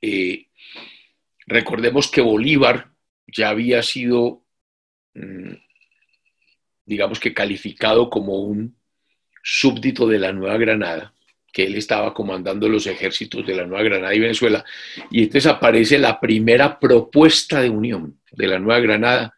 Eh, 0.00 0.46
recordemos 1.46 2.10
que 2.10 2.20
Bolívar 2.20 2.92
ya 3.26 3.48
había 3.48 3.82
sido, 3.82 4.44
mm, 5.14 5.54
digamos 6.84 7.18
que 7.18 7.32
calificado 7.32 8.10
como 8.10 8.40
un 8.42 8.76
súbdito 9.42 10.06
de 10.06 10.18
la 10.18 10.32
Nueva 10.32 10.58
Granada, 10.58 11.14
que 11.54 11.64
él 11.66 11.76
estaba 11.76 12.12
comandando 12.12 12.68
los 12.68 12.88
ejércitos 12.88 13.46
de 13.46 13.54
la 13.54 13.64
Nueva 13.64 13.84
Granada 13.84 14.12
y 14.12 14.18
Venezuela, 14.18 14.64
y 15.08 15.22
entonces 15.22 15.46
aparece 15.46 15.98
la 15.98 16.18
primera 16.18 16.80
propuesta 16.80 17.60
de 17.60 17.70
unión 17.70 18.20
de 18.32 18.48
la 18.48 18.58
Nueva 18.58 18.80
Granada 18.80 19.36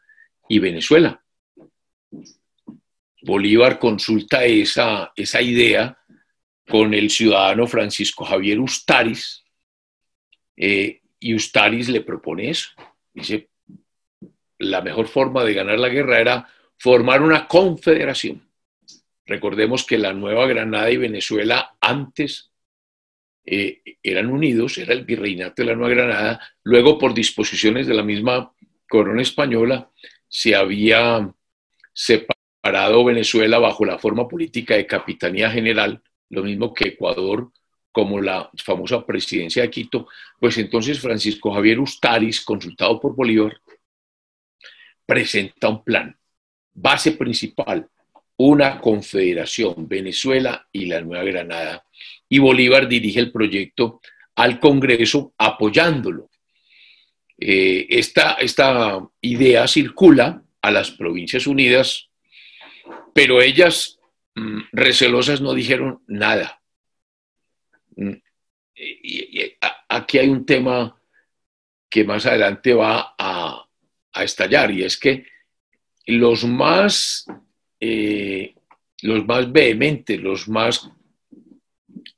y 0.48 0.59
Venezuela. 0.59 1.22
Bolívar 3.20 3.79
consulta 3.79 4.46
esa, 4.46 5.12
esa 5.14 5.42
idea 5.42 5.98
con 6.66 6.94
el 6.94 7.11
ciudadano 7.11 7.66
Francisco 7.66 8.24
Javier 8.24 8.61
Ustaris, 8.61 9.44
eh, 10.57 11.02
y 11.20 11.35
Ustaris 11.35 11.90
le 11.90 12.00
propone 12.00 12.48
eso. 12.48 12.70
Dice, 13.12 13.50
la 14.59 14.81
mejor 14.81 15.07
forma 15.07 15.44
de 15.44 15.52
ganar 15.52 15.79
la 15.79 15.90
guerra 15.90 16.18
era 16.18 16.48
formar 16.79 17.20
una 17.20 17.46
confederación 17.46 18.45
Recordemos 19.27 19.85
que 19.85 19.99
la 19.99 20.12
Nueva 20.12 20.47
Granada 20.47 20.91
y 20.91 20.97
Venezuela 20.97 21.77
antes 21.81 22.53
eh, 23.45 23.83
eran 24.03 24.27
unidos, 24.27 24.79
era 24.79 24.93
el 24.93 25.05
virreinato 25.05 25.62
de 25.62 25.67
la 25.67 25.75
Nueva 25.75 25.95
Granada, 25.95 26.41
luego 26.62 26.99
por 26.99 27.15
disposiciones 27.15 27.87
de 27.87 27.95
la 27.95 28.03
misma 28.03 28.53
corona 28.89 29.23
española 29.23 29.91
se 30.29 30.55
había 30.55 31.33
separado 31.93 33.05
Venezuela 33.05 33.59
bajo 33.59 33.85
la 33.85 33.99
forma 33.99 34.29
política 34.29 34.75
de 34.75 34.87
capitanía 34.87 35.51
general, 35.51 36.03
lo 36.31 36.43
mismo 36.43 36.73
que 36.75 36.89
Ecuador 36.89 37.51
como 37.93 38.21
la 38.21 38.51
famosa 38.62 39.07
presidencia 39.07 39.62
de 39.62 39.71
Quito, 39.71 40.07
pues 40.39 40.59
entonces 40.59 41.01
Francisco 41.01 41.51
Javier 41.55 41.81
Ustaris, 41.81 42.45
consultado 42.45 43.01
por 43.01 43.17
Bolívar, 43.17 43.59
presenta 45.07 45.71
un 45.71 45.83
plan, 45.83 46.15
base 46.75 47.12
principal, 47.12 47.89
una 48.38 48.81
confederación, 48.81 49.88
Venezuela 49.88 50.68
y 50.72 50.87
la 50.87 51.01
Nueva 51.01 51.25
Granada, 51.25 51.85
y 52.29 52.38
Bolívar 52.38 52.88
dirige 52.88 53.20
el 53.20 53.33
proyecto 53.33 54.01
al 54.35 54.61
Congreso 54.61 55.35
apoyándolo. 55.38 56.31
Eh, 57.38 57.87
esta, 57.90 58.33
esta 58.35 59.01
idea 59.20 59.66
circula 59.66 60.42
a 60.61 60.70
las 60.70 60.90
Provincias 60.90 61.46
Unidas, 61.46 62.09
pero 63.14 63.40
ellas 63.40 63.99
mm, 64.35 64.61
recelosas 64.72 65.40
no 65.40 65.55
dijeron 65.55 66.03
nada. 66.07 66.61
Mm, 67.96 68.12
y, 68.75 69.57
aquí 69.88 70.18
hay 70.18 70.29
un 70.29 70.44
tema 70.44 71.01
que 71.88 72.05
más 72.05 72.27
adelante 72.27 72.75
va 72.75 73.14
a 73.16 73.66
estallar, 74.22 74.70
y 74.70 74.83
es 74.83 74.99
que 74.99 75.25
los 76.07 76.44
más 76.44 77.27
eh, 77.81 78.55
los 79.03 79.27
más 79.27 79.53
vehementes, 79.53 80.21
los 80.21 80.49
más 80.49 80.91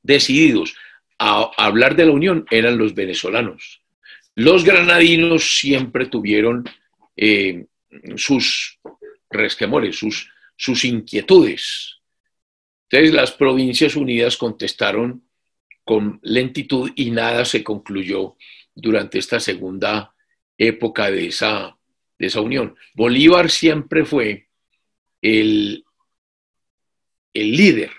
decididos 0.03 0.75
a 1.19 1.51
hablar 1.57 1.97
de 1.97 2.07
la 2.07 2.13
unión 2.13 2.47
eran 2.51 2.79
los 2.79 2.95
venezolanos. 2.95 3.83
Los 4.35 4.65
granadinos 4.65 5.59
siempre 5.59 6.07
tuvieron 6.07 6.65
eh, 7.17 7.67
sus 8.17 8.79
resquemores, 9.31 9.97
sus, 9.97 10.31
sus 10.57 10.85
inquietudes. 10.85 11.97
Entonces 12.89 13.15
las 13.15 13.33
Provincias 13.33 13.97
Unidas 13.97 14.37
contestaron 14.37 15.25
con 15.85 16.21
lentitud 16.23 16.91
y 16.95 17.11
nada 17.11 17.45
se 17.45 17.65
concluyó 17.65 18.37
durante 18.75 19.19
esta 19.19 19.41
segunda 19.41 20.15
época 20.57 21.11
de 21.11 21.27
esa, 21.27 21.77
de 22.19 22.27
esa 22.27 22.41
unión. 22.41 22.77
Bolívar 22.95 23.51
siempre 23.51 24.05
fue 24.05 24.48
el, 25.23 25.85
líder 27.35 27.91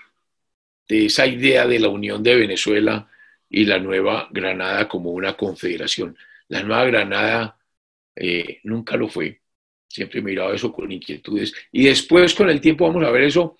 de 0.86 1.06
esa 1.06 1.26
idea 1.26 1.66
de 1.66 1.80
la 1.80 1.88
unión 1.88 2.22
de 2.22 2.34
Venezuela 2.34 3.10
y 3.48 3.64
la 3.64 3.78
Nueva 3.78 4.28
Granada 4.30 4.86
como 4.86 5.10
una 5.10 5.36
confederación. 5.36 6.16
La 6.48 6.62
Nueva 6.62 6.84
Granada 6.84 7.58
eh, 8.14 8.60
nunca 8.64 8.96
lo 8.96 9.08
fue, 9.08 9.40
siempre 9.88 10.20
miraba 10.20 10.54
eso 10.54 10.72
con 10.72 10.92
inquietudes. 10.92 11.54
Y 11.72 11.84
después 11.84 12.34
con 12.34 12.50
el 12.50 12.60
tiempo 12.60 12.86
vamos 12.86 13.04
a 13.04 13.10
ver 13.10 13.22
eso 13.22 13.56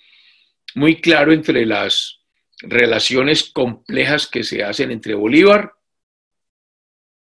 muy 0.75 1.01
claro 1.01 1.33
entre 1.33 1.65
las 1.65 2.21
relaciones 2.63 3.45
complejas 3.51 4.27
que 4.27 4.45
se 4.45 4.63
hacen 4.63 4.91
entre 4.91 5.15
Bolívar 5.15 5.73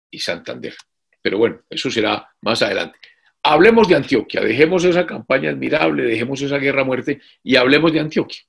y 0.10 0.20
Santander. 0.20 0.76
Pero 1.22 1.38
bueno, 1.38 1.62
eso 1.70 1.92
será 1.92 2.30
más 2.42 2.62
adelante. 2.62 3.00
Hablemos 3.48 3.88
de 3.88 3.94
Antioquia, 3.94 4.42
dejemos 4.42 4.84
esa 4.86 5.06
campaña 5.06 5.52
admirable, 5.52 6.02
dejemos 6.02 6.42
esa 6.42 6.58
guerra 6.58 6.84
muerte 6.84 7.22
y 7.44 7.56
hablemos 7.56 7.94
de 7.94 8.00
Antioquia. 8.00 8.42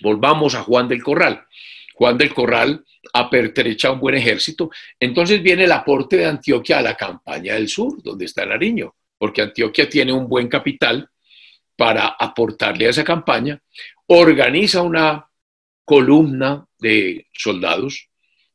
Volvamos 0.00 0.54
a 0.54 0.62
Juan 0.62 0.88
del 0.88 1.02
Corral. 1.02 1.44
Juan 1.92 2.16
del 2.16 2.32
Corral 2.32 2.82
apertrecha 3.12 3.90
un 3.90 4.00
buen 4.00 4.14
ejército. 4.14 4.70
Entonces 4.98 5.42
viene 5.42 5.64
el 5.64 5.72
aporte 5.72 6.16
de 6.16 6.24
Antioquia 6.24 6.78
a 6.78 6.82
la 6.82 6.96
campaña 6.96 7.52
del 7.52 7.68
sur, 7.68 8.02
donde 8.02 8.24
está 8.24 8.46
Nariño, 8.46 8.94
porque 9.18 9.42
Antioquia 9.42 9.86
tiene 9.90 10.14
un 10.14 10.26
buen 10.26 10.48
capital 10.48 11.10
para 11.76 12.16
aportarle 12.18 12.86
a 12.86 12.90
esa 12.90 13.04
campaña. 13.04 13.60
Organiza 14.06 14.80
una 14.80 15.28
columna 15.84 16.66
de 16.78 17.26
soldados, 17.34 18.08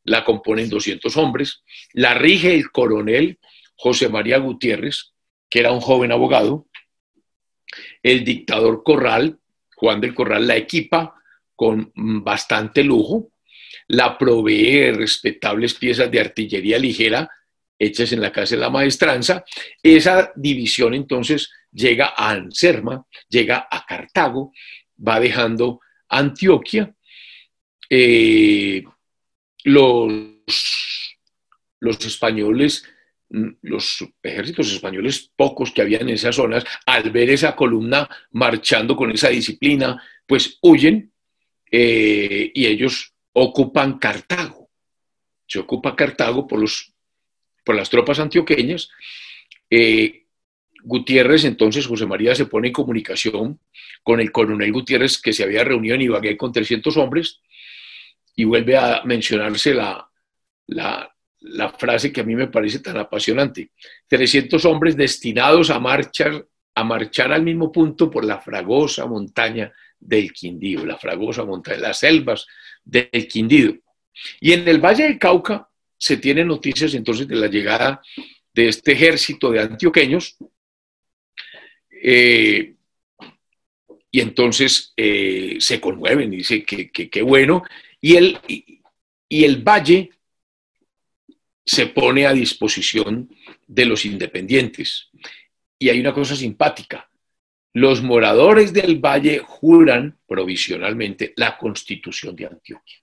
la 0.04 0.26
componen 0.26 0.68
200 0.68 1.16
hombres, 1.16 1.62
la 1.94 2.16
rige 2.16 2.56
el 2.56 2.72
coronel 2.72 3.38
José 3.76 4.10
María 4.10 4.40
Gutiérrez, 4.40 5.13
que 5.54 5.60
era 5.60 5.72
un 5.72 5.82
joven 5.82 6.12
abogado, 6.12 6.66
el 8.02 8.26
dictador 8.26 8.82
Corral, 8.82 9.38
Juan 9.76 10.02
del 10.02 10.16
Corral 10.16 10.48
la 10.48 10.56
equipa 10.56 11.14
con 11.56 11.92
bastante 11.96 12.84
lujo, 12.84 13.34
la 13.90 14.18
provee 14.18 14.78
de 14.78 14.94
respetables 14.94 15.76
piezas 15.76 16.10
de 16.10 16.20
artillería 16.20 16.80
ligera 16.80 17.30
hechas 17.78 18.12
en 18.14 18.22
la 18.22 18.32
casa 18.32 18.56
de 18.56 18.62
la 18.62 18.72
maestranza. 18.72 19.46
Esa 19.84 20.32
división 20.36 20.96
entonces 20.96 21.52
llega 21.72 22.16
a 22.18 22.32
Anserma, 22.32 23.06
llega 23.30 23.68
a 23.70 23.86
Cartago, 23.86 24.54
va 25.08 25.20
dejando 25.20 25.82
Antioquia. 26.10 26.96
Eh, 27.92 28.84
los, 29.66 31.16
los 31.80 32.04
españoles, 32.04 32.86
los 33.62 34.06
ejércitos 34.22 34.72
españoles, 34.72 35.32
pocos 35.36 35.72
que 35.72 35.82
habían 35.82 36.04
en 36.04 36.10
esas 36.10 36.36
zonas, 36.36 36.64
al 36.86 37.10
ver 37.10 37.32
esa 37.32 37.56
columna 37.56 38.08
marchando 38.32 38.96
con 38.96 39.12
esa 39.12 39.30
disciplina, 39.30 40.02
pues 40.28 40.60
huyen 40.62 41.12
eh, 41.72 42.52
y 42.54 42.66
ellos 42.68 43.14
ocupan 43.34 43.98
Cartago. 43.98 44.70
Se 45.48 45.60
ocupa 45.60 45.96
Cartago 45.96 46.48
por, 46.48 46.60
los, 46.60 46.94
por 47.66 47.76
las 47.76 47.90
tropas 47.90 48.20
antioqueñas. 48.20 48.90
Eh, 49.70 50.26
Gutiérrez, 50.84 51.46
entonces 51.46 51.88
José 51.88 52.06
María 52.06 52.36
se 52.36 52.46
pone 52.46 52.68
en 52.68 52.74
comunicación 52.74 53.60
con 54.04 54.20
el 54.20 54.32
coronel 54.32 54.72
Gutiérrez 54.72 55.20
que 55.20 55.34
se 55.34 55.44
había 55.44 55.64
reunido 55.64 55.96
en 55.96 56.02
Ibagué 56.02 56.38
con 56.38 56.52
300 56.52 56.98
hombres 56.98 57.40
y 58.36 58.44
vuelve 58.44 58.78
a 58.78 59.02
mencionarse 59.06 59.74
la, 59.74 60.10
la, 60.68 61.13
la 61.44 61.70
frase 61.70 62.12
que 62.12 62.22
a 62.22 62.24
mí 62.24 62.36
me 62.36 62.48
parece 62.48 62.80
tan 62.80 62.98
apasionante. 62.98 63.72
300 64.08 64.64
hombres 64.66 64.96
destinados 64.96 65.70
a 65.70 65.80
marchar, 65.80 66.46
a 66.76 66.84
marchar 66.84 67.32
al 67.32 67.44
mismo 67.44 67.72
punto 67.72 68.10
por 68.10 68.26
la 68.26 68.40
fragosa 68.40 69.06
montaña 69.06 69.72
del 70.00 70.32
Quindío, 70.32 70.86
la 70.86 70.98
fragosa 70.98 71.44
montaña, 71.44 71.78
las 71.78 72.00
selvas 72.00 72.46
del 72.84 73.28
Quindío. 73.28 73.78
Y 74.40 74.54
en 74.54 74.68
el 74.68 74.80
Valle 74.80 75.04
del 75.04 75.20
Cauca 75.20 75.68
se 75.98 76.18
tienen 76.18 76.48
noticias 76.48 76.94
entonces 76.94 77.28
de 77.28 77.36
la 77.36 77.48
llegada 77.48 78.02
de 78.54 78.68
este 78.68 78.94
ejército 78.94 79.52
de 79.52 79.62
antioqueños. 79.62 80.38
Eh, 81.90 82.76
y 84.12 84.22
entonces 84.22 84.94
eh, 84.96 85.58
se 85.60 85.82
conmueven 85.82 86.34
y 86.34 86.44
que 86.64 86.90
qué 86.92 87.22
bueno. 87.22 87.64
Y 88.00 88.16
el, 88.16 88.38
y 88.48 89.44
el 89.44 89.64
valle 89.64 90.12
se 91.66 91.88
pone 91.88 92.26
a 92.26 92.34
disposición 92.34 93.30
de 93.68 93.86
los 93.86 94.06
independientes. 94.06 95.10
Y 95.80 95.90
hay 95.90 96.00
una 96.00 96.14
cosa 96.14 96.36
simpática 96.36 97.10
los 97.74 98.04
moradores 98.04 98.72
del 98.72 99.00
valle 99.00 99.40
juran 99.40 100.20
provisionalmente 100.28 101.34
la 101.38 101.58
constitución 101.58 102.36
de 102.36 102.46
Antioquia. 102.46 102.98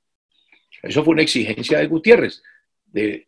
Eso 0.83 1.05
fue 1.05 1.12
una 1.12 1.23
exigencia 1.23 1.79
de 1.79 1.88
Gutiérrez, 1.88 2.42
de 2.87 3.27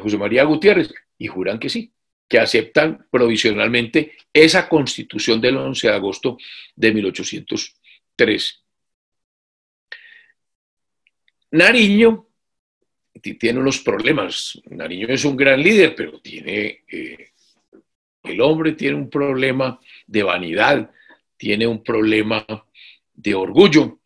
José 0.00 0.16
María 0.16 0.44
Gutiérrez, 0.44 0.92
y 1.18 1.26
juran 1.26 1.58
que 1.58 1.68
sí, 1.68 1.92
que 2.26 2.38
aceptan 2.38 3.06
provisionalmente 3.10 4.16
esa 4.32 4.68
constitución 4.68 5.40
del 5.40 5.58
11 5.58 5.88
de 5.88 5.94
agosto 5.94 6.38
de 6.74 6.92
1803. 6.92 8.64
Nariño 11.50 12.27
tiene 13.20 13.60
unos 13.60 13.80
problemas. 13.80 14.60
Nariño 14.70 15.08
es 15.08 15.24
un 15.24 15.36
gran 15.36 15.62
líder, 15.62 15.94
pero 15.94 16.20
tiene 16.20 16.84
eh, 16.90 17.32
el 18.28 18.40
hombre 18.40 18.72
tiene 18.72 18.96
un 18.96 19.08
problema 19.08 19.80
de 20.06 20.22
vanidad, 20.22 20.90
tiene 21.36 21.66
un 21.66 21.82
problema 21.82 22.44
de 23.14 23.34
orgullo. 23.34 24.00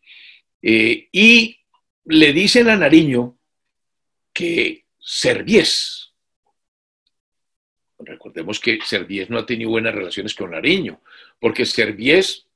Eh, 0.61 1.09
y 1.11 1.57
le 2.05 2.33
dicen 2.33 2.69
a 2.69 2.77
Nariño 2.77 3.37
que 4.31 4.85
Serviés, 4.97 6.13
recordemos 7.99 8.59
que 8.59 8.79
Serviés 8.81 9.29
no 9.29 9.39
ha 9.39 9.45
tenido 9.45 9.69
buenas 9.71 9.93
relaciones 9.93 10.33
con 10.33 10.51
Nariño, 10.51 11.01
porque 11.39 11.65
Serviés 11.65 12.47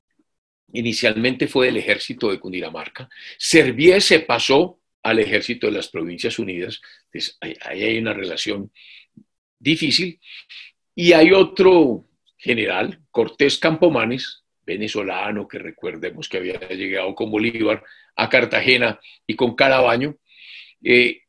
inicialmente 0.73 1.47
fue 1.47 1.67
del 1.67 1.77
ejército 1.77 2.31
de 2.31 2.39
Cundinamarca, 2.39 3.09
Serviés 3.37 4.05
se 4.05 4.19
pasó 4.19 4.76
al 5.07 5.19
ejército 5.19 5.67
de 5.67 5.73
las 5.73 5.87
Provincias 5.87 6.37
Unidas, 6.37 6.81
ahí 7.39 7.83
hay 7.83 7.97
una 7.97 8.11
relación 8.11 8.73
difícil, 9.57 10.19
y 10.93 11.13
hay 11.13 11.31
otro 11.31 12.05
general, 12.37 12.99
Cortés 13.09 13.57
Campomanes, 13.57 14.43
venezolano, 14.65 15.47
que 15.47 15.59
recordemos 15.59 16.27
que 16.27 16.39
había 16.39 16.59
llegado 16.59 17.15
con 17.15 17.31
Bolívar 17.31 17.81
a 18.17 18.27
Cartagena 18.27 18.99
y 19.25 19.35
con 19.37 19.55
Carabaño, 19.55 20.17
eh, 20.83 21.21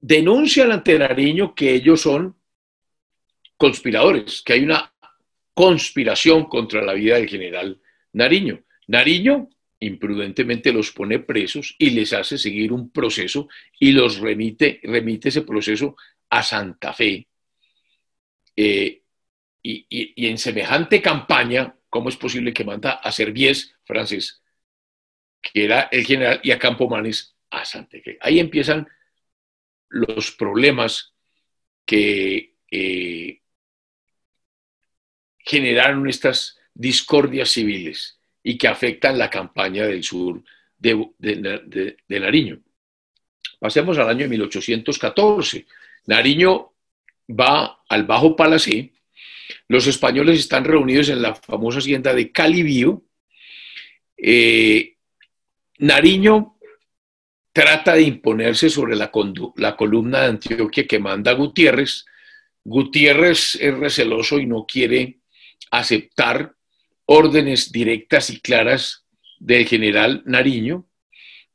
denuncian 0.00 0.72
ante 0.72 0.98
Nariño 0.98 1.54
que 1.54 1.74
ellos 1.74 2.00
son 2.00 2.40
conspiradores, 3.58 4.40
que 4.40 4.54
hay 4.54 4.62
una 4.62 4.94
conspiración 5.52 6.44
contra 6.44 6.80
la 6.80 6.94
vida 6.94 7.16
del 7.16 7.28
general 7.28 7.78
Nariño. 8.14 8.64
Nariño 8.86 9.50
imprudentemente 9.80 10.72
los 10.72 10.92
pone 10.92 11.18
presos 11.20 11.74
y 11.78 11.90
les 11.90 12.12
hace 12.12 12.36
seguir 12.36 12.72
un 12.72 12.90
proceso 12.90 13.48
y 13.78 13.92
los 13.92 14.18
remite, 14.18 14.80
remite 14.82 15.30
ese 15.30 15.42
proceso 15.42 15.96
a 16.28 16.42
Santa 16.42 16.92
Fe. 16.92 17.26
Eh, 18.54 19.02
y, 19.62 20.26
en 20.26 20.38
semejante 20.38 21.00
campaña, 21.02 21.74
¿cómo 21.88 22.10
es 22.10 22.16
posible 22.16 22.52
que 22.52 22.64
manda 22.64 22.92
a 22.92 23.10
Serviés, 23.10 23.74
francés, 23.84 24.42
que 25.40 25.64
era 25.64 25.88
el 25.90 26.04
general, 26.04 26.40
y 26.42 26.50
a 26.50 26.58
Campomanes 26.58 27.34
a 27.50 27.64
Fe? 27.64 28.18
Ahí 28.20 28.38
empiezan 28.38 28.86
los 29.88 30.30
problemas 30.32 31.14
que 31.84 32.54
eh, 32.70 33.42
generaron 35.38 36.08
estas 36.08 36.58
discordias 36.74 37.50
civiles 37.50 38.19
y 38.42 38.56
que 38.56 38.68
afectan 38.68 39.18
la 39.18 39.28
campaña 39.28 39.86
del 39.86 40.02
sur 40.02 40.42
de, 40.78 41.06
de 41.18 42.20
Nariño. 42.20 42.60
Pasemos 43.58 43.98
al 43.98 44.08
año 44.08 44.28
1814. 44.28 45.66
Nariño 46.06 46.72
va 47.28 47.80
al 47.88 48.04
Bajo 48.04 48.34
Palací 48.34 48.92
los 49.68 49.86
españoles 49.86 50.40
están 50.40 50.64
reunidos 50.64 51.08
en 51.08 51.22
la 51.22 51.34
famosa 51.34 51.78
hacienda 51.78 52.14
de 52.14 52.32
Calibío. 52.32 53.04
Eh, 54.16 54.96
Nariño 55.78 56.56
trata 57.52 57.94
de 57.94 58.02
imponerse 58.02 58.68
sobre 58.68 58.96
la, 58.96 59.10
la, 59.56 59.76
columna 59.76 60.22
de 60.22 60.26
Antioquia 60.26 60.86
que 60.86 60.98
manda 60.98 61.32
Gutiérrez. 61.32 62.04
Gutiérrez 62.64 63.56
es 63.60 63.78
receloso 63.78 64.38
y 64.38 64.46
no 64.46 64.66
quiere 64.66 65.20
aceptar 65.70 66.54
órdenes 67.12 67.72
directas 67.72 68.30
y 68.30 68.40
claras 68.40 69.04
del 69.40 69.66
general 69.66 70.22
Nariño, 70.26 70.86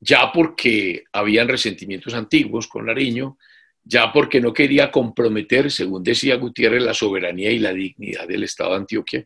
ya 0.01 0.33
porque 0.33 1.05
habían 1.13 1.47
resentimientos 1.47 2.13
antiguos 2.13 2.67
con 2.67 2.87
Nariño, 2.87 3.37
ya 3.81 4.11
porque 4.11 4.41
no 4.41 4.51
quería 4.51 4.91
comprometer, 4.91 5.71
según 5.71 6.03
decía 6.03 6.35
Gutiérrez, 6.35 6.83
la 6.83 6.93
soberanía 6.93 7.51
y 7.51 7.59
la 7.59 7.71
dignidad 7.71 8.27
del 8.27 8.43
Estado 8.43 8.71
de 8.71 8.75
Antioquia, 8.77 9.25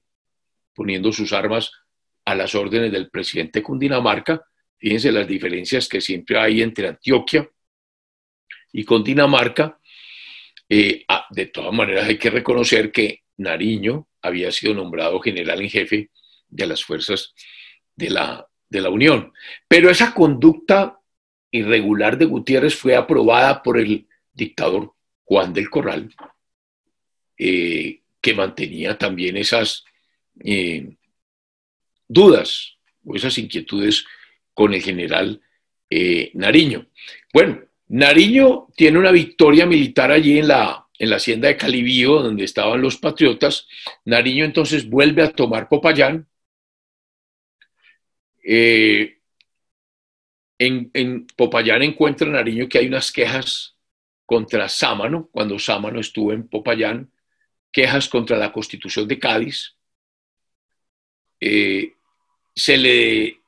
poniendo 0.75 1.11
sus 1.11 1.33
armas 1.33 1.71
a 2.25 2.35
las 2.35 2.53
órdenes 2.53 2.91
del 2.91 3.09
presidente 3.09 3.63
Cundinamarca. 3.63 4.39
Fíjense 4.77 5.11
las 5.11 5.27
diferencias 5.27 5.89
que 5.89 5.99
siempre 5.99 6.37
hay 6.37 6.61
entre 6.61 6.89
Antioquia 6.89 7.49
y 8.71 8.83
Cundinamarca. 8.83 9.79
Eh, 10.69 11.05
ah, 11.07 11.25
de 11.31 11.47
todas 11.47 11.73
maneras, 11.73 12.07
hay 12.07 12.19
que 12.19 12.29
reconocer 12.29 12.91
que 12.91 13.23
Nariño 13.37 14.07
había 14.21 14.51
sido 14.51 14.75
nombrado 14.75 15.19
general 15.21 15.61
en 15.61 15.69
jefe 15.71 16.11
de 16.49 16.67
las 16.67 16.83
fuerzas 16.83 17.33
de 17.95 18.09
la, 18.09 18.47
de 18.69 18.81
la 18.81 18.89
Unión. 18.89 19.33
Pero 19.67 19.89
esa 19.89 20.13
conducta 20.13 20.99
irregular 21.51 22.17
de 22.17 22.25
Gutiérrez 22.25 22.75
fue 22.75 22.95
aprobada 22.95 23.61
por 23.63 23.77
el 23.77 24.07
dictador 24.33 24.93
Juan 25.25 25.53
del 25.53 25.69
Corral, 25.69 26.13
eh, 27.37 28.01
que 28.21 28.33
mantenía 28.33 28.97
también 28.97 29.37
esas 29.37 29.85
eh, 30.43 30.95
dudas 32.07 32.77
o 33.05 33.15
esas 33.15 33.37
inquietudes 33.37 34.05
con 34.53 34.73
el 34.73 34.81
general 34.81 35.41
eh, 35.89 36.31
Nariño. 36.33 36.87
Bueno, 37.33 37.61
Nariño 37.87 38.67
tiene 38.75 38.99
una 38.99 39.11
victoria 39.11 39.65
militar 39.65 40.11
allí 40.11 40.39
en 40.39 40.49
la, 40.49 40.87
en 40.97 41.09
la 41.09 41.15
hacienda 41.15 41.47
de 41.47 41.57
Calibío, 41.57 42.21
donde 42.21 42.43
estaban 42.43 42.81
los 42.81 42.97
patriotas. 42.97 43.67
Nariño 44.05 44.45
entonces 44.45 44.87
vuelve 44.87 45.23
a 45.23 45.31
tomar 45.31 45.67
Popayán. 45.67 46.27
En, 48.49 49.19
en 50.93 51.27
Popayán 51.27 51.83
encuentra 51.83 52.27
Nariño 52.27 52.67
que 52.67 52.79
hay 52.79 52.87
unas 52.87 53.11
quejas 53.11 53.75
contra 54.25 54.67
Sámano, 54.67 55.29
cuando 55.31 55.59
Sámano 55.59 55.99
estuvo 55.99 56.33
en 56.33 56.47
Popayán, 56.47 57.11
quejas 57.71 58.09
contra 58.09 58.37
la 58.37 58.51
constitución 58.51 59.07
de 59.07 59.19
Cádiz. 59.19 59.75
Eh, 61.39 61.93
se 62.55 62.77
le 62.77 63.39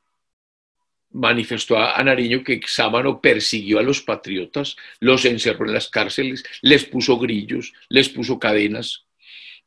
manifestó 1.09 1.77
a 1.77 2.01
Nariño 2.03 2.43
que 2.43 2.61
Sámano 2.65 3.19
persiguió 3.19 3.79
a 3.79 3.83
los 3.83 4.01
patriotas, 4.01 4.77
los 4.99 5.25
encerró 5.25 5.65
en 5.65 5.73
las 5.73 5.89
cárceles, 5.89 6.43
les 6.61 6.85
puso 6.85 7.17
grillos, 7.17 7.73
les 7.89 8.07
puso 8.09 8.39
cadenas, 8.39 9.05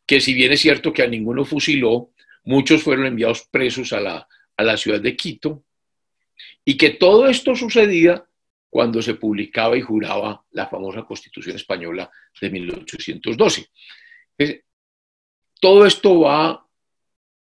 que 0.07 0.21
si 0.21 0.33
bien 0.33 0.53
es 0.53 0.61
cierto 0.61 0.93
que 0.93 1.03
a 1.03 1.09
ninguno 1.09 1.45
fusiló, 1.45 2.13
muchos 2.45 2.83
fueron 2.83 3.07
enviados 3.07 3.47
presos 3.51 3.93
a 3.93 4.01
la, 4.01 4.29
a 4.57 4.63
la 4.63 4.77
ciudad 4.77 5.01
de 5.01 5.17
Quito, 5.17 5.65
y 6.65 6.77
que 6.77 6.91
todo 6.91 7.27
esto 7.27 7.55
sucedía 7.55 8.25
cuando 8.71 9.01
se 9.03 9.15
publicaba 9.15 9.77
y 9.77 9.83
juraba 9.83 10.45
la 10.51 10.67
famosa 10.67 11.05
Constitución 11.05 11.57
Española 11.57 12.11
de 12.41 12.51
1812. 12.51 13.71
todo 15.61 15.87
esto 15.87 16.21
va 16.21 16.67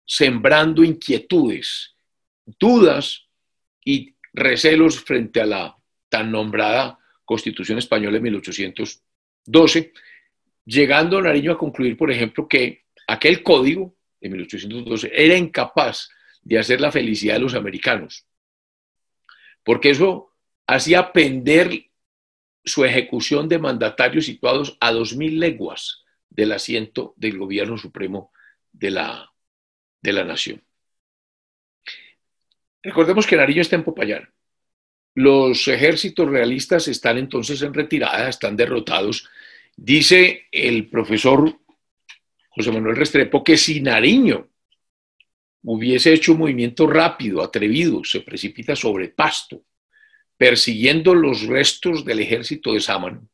sembrando 0.06 0.84
inquietudes, 0.84 1.95
dudas 2.45 3.28
y 3.86 4.15
recelos 4.34 5.00
frente 5.00 5.39
a 5.39 5.45
la 5.45 5.78
tan 6.10 6.32
nombrada 6.32 6.98
Constitución 7.24 7.78
Española 7.78 8.17
de 8.17 8.22
1812, 8.22 9.93
llegando 10.65 11.22
Nariño 11.22 11.52
a 11.52 11.58
concluir, 11.58 11.95
por 11.95 12.10
ejemplo, 12.10 12.48
que 12.48 12.86
aquel 13.08 13.43
código 13.43 13.95
de 14.19 14.30
1812 14.30 15.12
era 15.13 15.38
incapaz 15.38 16.10
de 16.41 16.60
hacer 16.60 16.82
la 16.82 16.91
felicidad 16.91 17.36
de 17.36 17.41
los 17.41 17.56
americanos, 17.56 18.25
porque 19.63 19.91
eso 19.91 20.32
hacía 20.67 21.12
pender 21.12 21.89
su 22.63 22.86
ejecución 22.86 23.47
de 23.47 23.60
mandatarios 23.60 24.25
situados 24.25 24.78
a 24.80 24.91
dos 24.91 25.15
mil 25.15 25.39
leguas 25.39 26.04
del 26.30 26.52
asiento 26.52 27.13
del 27.17 27.38
gobierno 27.38 27.78
supremo 27.78 28.32
de 28.71 28.91
la, 28.91 29.32
de 30.02 30.13
la 30.13 30.23
nación. 30.23 30.63
Recordemos 32.82 33.28
que 33.28 33.36
Nariño 33.36 33.62
está 33.62 33.75
en 33.75 33.84
Popayán. 33.84 34.30
Los 35.15 35.67
ejércitos 35.67 36.30
realistas 36.30 36.88
están 36.88 37.17
entonces 37.17 37.62
en 37.62 37.73
retirada, 37.73 38.30
están 38.30 38.56
derrotados. 38.56 39.28
Dice 39.75 40.47
el 40.52 40.88
profesor 40.88 41.60
José 42.49 42.71
Manuel 42.71 42.95
Restrepo 42.95 43.43
que 43.43 43.58
si 43.58 43.82
Nariño 43.82 44.48
hubiese 45.63 46.13
hecho 46.13 46.34
un 46.34 46.39
movimiento 46.39 46.88
rápido, 46.88 47.43
atrevido, 47.43 48.04
se 48.04 48.22
precipita 48.22 48.76
sobre 48.76 49.10
Pasto, 49.10 49.63
persiguiendo 50.38 51.13
los 51.13 51.43
restos 51.43 52.06
del 52.06 52.19
ejército 52.19 52.74
de 52.74 52.80
Sámano, 52.80 53.28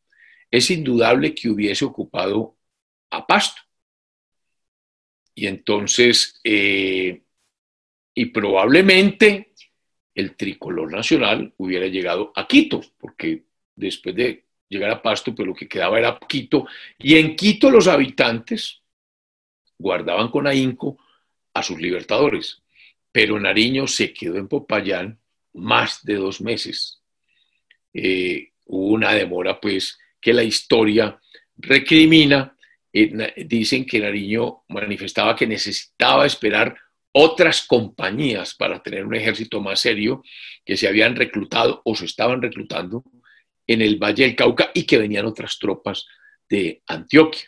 es 0.50 0.72
indudable 0.72 1.36
que 1.36 1.50
hubiese 1.50 1.86
ocupado 1.86 2.58
a 3.12 3.26
Pasto. 3.26 3.62
Y 5.36 5.48
entonces, 5.48 6.40
eh, 6.44 7.22
y 8.14 8.26
probablemente 8.28 9.54
el 10.16 10.36
tricolor 10.36 10.92
nacional 10.92 11.54
hubiera 11.58 11.88
llegado 11.88 12.32
a 12.36 12.48
Quito, 12.48 12.82
porque 12.98 13.44
después 13.76 14.16
de 14.16 14.46
llegar 14.70 14.90
a 14.92 15.02
Pasto, 15.02 15.36
pues 15.36 15.46
lo 15.46 15.54
que 15.54 15.68
quedaba 15.68 16.00
era 16.00 16.18
Quito, 16.28 16.66
y 16.98 17.18
en 17.18 17.36
Quito 17.36 17.70
los 17.70 17.88
habitantes 17.88 18.82
guardaban 19.78 20.30
con 20.30 20.48
ahínco 20.48 20.98
a 21.56 21.64
sus 21.64 21.82
libertadores, 21.82 22.62
pero 23.12 23.40
Nariño 23.40 23.88
se 23.88 24.14
quedó 24.14 24.36
en 24.36 24.48
Popayán 24.48 25.20
más 25.54 26.04
de 26.04 26.16
dos 26.16 26.42
meses. 26.42 27.02
Eh, 27.94 28.50
hubo 28.66 28.94
una 28.94 29.14
demora, 29.14 29.60
pues, 29.60 29.98
que 30.20 30.34
la 30.34 30.44
historia 30.44 31.20
recrimina. 31.58 32.56
Eh, 32.92 33.46
dicen 33.46 33.86
que 33.86 34.00
Nariño 34.00 34.64
manifestaba 34.68 35.36
que 35.36 35.48
necesitaba 35.48 36.26
esperar 36.26 36.78
otras 37.14 37.66
compañías 37.66 38.54
para 38.54 38.84
tener 38.84 39.06
un 39.06 39.16
ejército 39.16 39.62
más 39.62 39.80
serio 39.80 40.22
que 40.66 40.76
se 40.76 40.88
habían 40.88 41.16
reclutado 41.16 41.82
o 41.86 41.96
se 41.96 42.06
estaban 42.06 42.42
reclutando 42.42 43.04
en 43.66 43.82
el 43.82 43.98
Valle 43.98 44.26
del 44.26 44.36
Cauca 44.36 44.72
y 44.74 44.84
que 44.84 44.98
venían 44.98 45.26
otras 45.26 45.58
tropas 45.58 46.06
de 46.50 46.82
Antioquia. 46.88 47.48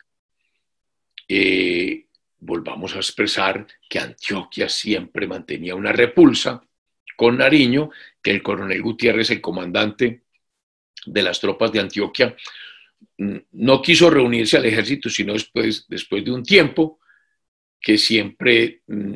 Eh, 1.28 2.07
volvamos 2.40 2.96
a 2.96 2.98
expresar 2.98 3.66
que 3.90 4.00
Antioquia 4.00 4.70
siempre 4.70 5.28
mantenía 5.28 5.76
una 5.76 5.92
repulsa 5.92 6.64
con 7.16 7.38
Nariño, 7.38 7.90
que 8.22 8.32
el 8.32 8.44
coronel 8.44 8.82
Gutiérrez, 8.82 9.32
el 9.32 9.42
comandante 9.42 10.22
de 11.06 11.24
las 11.24 11.40
tropas 11.40 11.72
de 11.72 11.80
Antioquia, 11.80 12.36
mm, 13.18 13.38
no 13.54 13.82
quiso 13.82 14.10
reunirse 14.10 14.58
al 14.58 14.66
ejército, 14.66 15.10
sino 15.10 15.34
después, 15.34 15.86
después 15.88 16.24
de 16.24 16.32
un 16.32 16.44
tiempo 16.44 17.00
que 17.80 17.98
siempre 17.98 18.82
mm, 18.88 19.16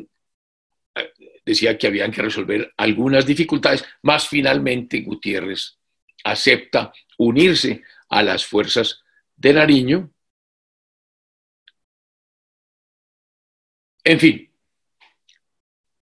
decía 1.45 1.77
que 1.77 1.87
habían 1.87 2.11
que 2.11 2.21
resolver 2.21 2.73
algunas 2.77 3.25
dificultades, 3.25 3.83
más 4.03 4.27
finalmente 4.27 5.01
Gutiérrez 5.01 5.77
acepta 6.23 6.93
unirse 7.17 7.83
a 8.09 8.23
las 8.23 8.45
fuerzas 8.45 9.03
de 9.35 9.53
Nariño. 9.53 10.11
En 14.03 14.19
fin, 14.19 14.51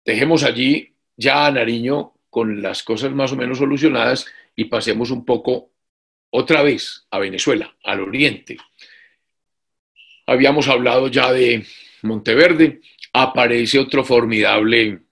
dejemos 0.05 0.45
allí 0.45 0.95
ya 1.17 1.47
a 1.47 1.51
Nariño 1.51 2.15
con 2.31 2.63
las 2.63 2.83
cosas 2.83 3.13
más 3.13 3.33
o 3.33 3.37
menos 3.37 3.59
solucionadas 3.59 4.27
y 4.57 4.65
pasemos 4.65 5.11
un 5.11 5.25
poco 5.25 5.73
otra 6.31 6.63
vez 6.63 7.07
a 7.11 7.19
Venezuela, 7.19 7.77
al 7.85 8.01
oriente. 8.01 8.57
Habíamos 10.27 10.69
hablado 10.69 11.09
ya 11.09 11.31
de 11.31 11.67
Monteverde, 12.03 12.81
aparece 13.13 13.79
otro 13.79 14.03
formidable 14.03 15.03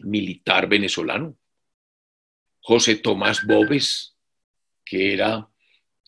militar 0.00 0.68
venezolano, 0.68 1.36
José 2.60 2.96
Tomás 2.96 3.46
Bobes, 3.46 4.14
que 4.84 5.14
era 5.14 5.48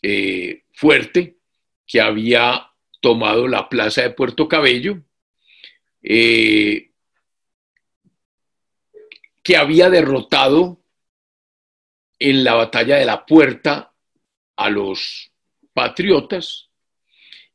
eh, 0.02 0.64
fuerte, 0.72 1.38
que 1.86 2.00
había 2.02 2.70
tomado 3.00 3.48
la 3.48 3.68
plaza 3.68 4.02
de 4.02 4.10
Puerto 4.10 4.46
Cabello, 4.46 5.02
eh, 6.02 6.90
que 9.42 9.56
había 9.56 9.90
derrotado 9.90 10.80
en 12.18 12.44
la 12.44 12.54
batalla 12.54 12.96
de 12.96 13.04
la 13.04 13.24
puerta 13.24 13.92
a 14.56 14.70
los 14.70 15.32
patriotas 15.72 16.68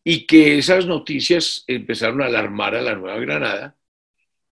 y 0.04 0.26
que 0.26 0.58
esas 0.58 0.86
noticias 0.86 1.64
empezaron 1.68 2.22
a 2.22 2.26
alarmar 2.26 2.76
a 2.76 2.82
la 2.82 2.96
Nueva 2.96 3.20
Granada, 3.20 3.78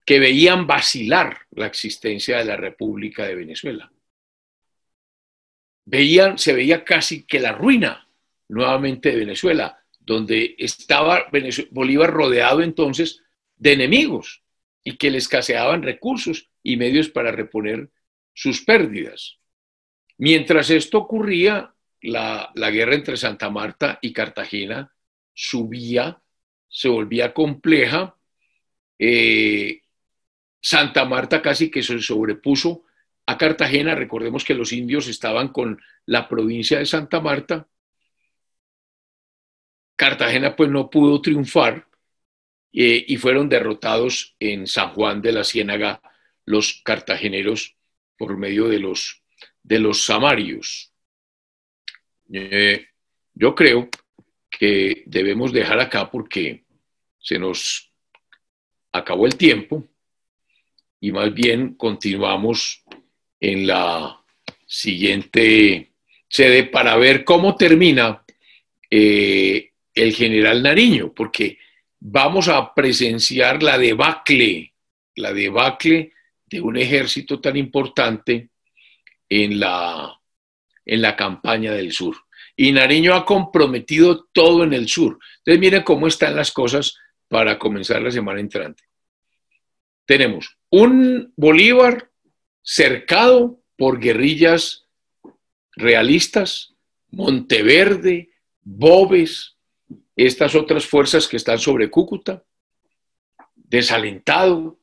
que 0.05 0.19
veían 0.19 0.67
vacilar 0.67 1.45
la 1.51 1.67
existencia 1.67 2.37
de 2.37 2.45
la 2.45 2.57
República 2.57 3.25
de 3.25 3.35
Venezuela. 3.35 3.91
Veían, 5.85 6.37
se 6.37 6.53
veía 6.53 6.83
casi 6.83 7.23
que 7.23 7.39
la 7.39 7.51
ruina 7.51 8.07
nuevamente 8.47 9.11
de 9.11 9.17
Venezuela, 9.17 9.83
donde 9.99 10.55
estaba 10.57 11.27
Bolívar 11.71 12.11
rodeado 12.11 12.61
entonces 12.61 13.23
de 13.59 13.73
enemigos 13.73 14.41
y 14.83 14.97
que 14.97 15.11
le 15.11 15.19
escaseaban 15.19 15.83
recursos 15.83 16.49
y 16.63 16.77
medios 16.77 17.09
para 17.09 17.31
reponer 17.31 17.91
sus 18.33 18.63
pérdidas. 18.63 19.37
Mientras 20.17 20.69
esto 20.69 20.97
ocurría, 20.97 21.73
la, 22.01 22.51
la 22.55 22.71
guerra 22.71 22.95
entre 22.95 23.17
Santa 23.17 23.49
Marta 23.49 23.99
y 24.01 24.13
Cartagena 24.13 24.91
subía, 25.33 26.21
se 26.67 26.87
volvía 26.87 27.33
compleja. 27.33 28.15
Eh, 28.97 29.81
Santa 30.61 31.05
Marta 31.05 31.41
casi 31.41 31.69
que 31.69 31.83
se 31.83 31.99
sobrepuso 31.99 32.85
a 33.25 33.37
Cartagena. 33.37 33.95
Recordemos 33.95 34.43
que 34.43 34.53
los 34.53 34.71
indios 34.71 35.07
estaban 35.07 35.49
con 35.49 35.81
la 36.05 36.27
provincia 36.27 36.79
de 36.79 36.85
Santa 36.85 37.19
Marta. 37.19 37.67
Cartagena 39.95 40.55
pues 40.55 40.69
no 40.69 40.89
pudo 40.89 41.21
triunfar 41.21 41.88
eh, 42.71 43.05
y 43.07 43.17
fueron 43.17 43.49
derrotados 43.49 44.35
en 44.39 44.67
San 44.67 44.89
Juan 44.93 45.21
de 45.21 45.31
la 45.31 45.43
Ciénaga 45.43 46.01
los 46.45 46.81
cartageneros 46.83 47.75
por 48.17 48.37
medio 48.37 48.67
de 48.67 48.79
los, 48.79 49.23
de 49.63 49.79
los 49.79 50.03
samarios. 50.03 50.91
Eh, 52.31 52.85
yo 53.33 53.55
creo 53.55 53.89
que 54.49 55.03
debemos 55.05 55.53
dejar 55.53 55.79
acá 55.79 56.11
porque 56.11 56.65
se 57.19 57.39
nos 57.39 57.91
acabó 58.91 59.25
el 59.25 59.35
tiempo 59.35 59.87
y 60.99 61.11
más 61.11 61.33
bien 61.33 61.75
continuamos 61.75 62.83
en 63.39 63.67
la 63.67 64.21
siguiente 64.65 65.93
sede 66.27 66.65
para 66.65 66.95
ver 66.97 67.23
cómo 67.23 67.55
termina 67.55 68.23
eh, 68.89 69.71
el 69.93 70.13
general 70.13 70.61
Nariño, 70.61 71.13
porque 71.13 71.57
vamos 71.99 72.47
a 72.47 72.73
presenciar 72.73 73.61
la 73.63 73.77
debacle, 73.77 74.73
la 75.15 75.33
debacle 75.33 76.13
de 76.45 76.61
un 76.61 76.77
ejército 76.77 77.39
tan 77.39 77.57
importante 77.57 78.49
en 79.27 79.59
la, 79.59 80.19
en 80.85 81.01
la 81.01 81.15
campaña 81.15 81.71
del 81.73 81.91
sur 81.91 82.15
y 82.61 82.73
Nariño 82.73 83.15
ha 83.15 83.23
comprometido 83.23 84.25
todo 84.33 84.65
en 84.65 84.73
el 84.73 84.89
sur. 84.89 85.17
Entonces 85.37 85.61
miren 85.61 85.83
cómo 85.83 86.07
están 86.07 86.35
las 86.35 86.51
cosas 86.51 86.97
para 87.29 87.57
comenzar 87.57 88.01
la 88.01 88.11
semana 88.11 88.41
entrante. 88.41 88.83
Tenemos 90.05 90.57
un 90.69 91.31
Bolívar 91.37 92.11
cercado 92.61 93.61
por 93.77 94.01
guerrillas 94.01 94.87
realistas, 95.71 96.75
Monteverde, 97.11 98.31
Bobes, 98.61 99.55
estas 100.25 100.53
otras 100.55 100.85
fuerzas 100.85 101.27
que 101.27 101.37
están 101.37 101.59
sobre 101.59 101.89
Cúcuta, 101.89 102.43
desalentado 103.55 104.79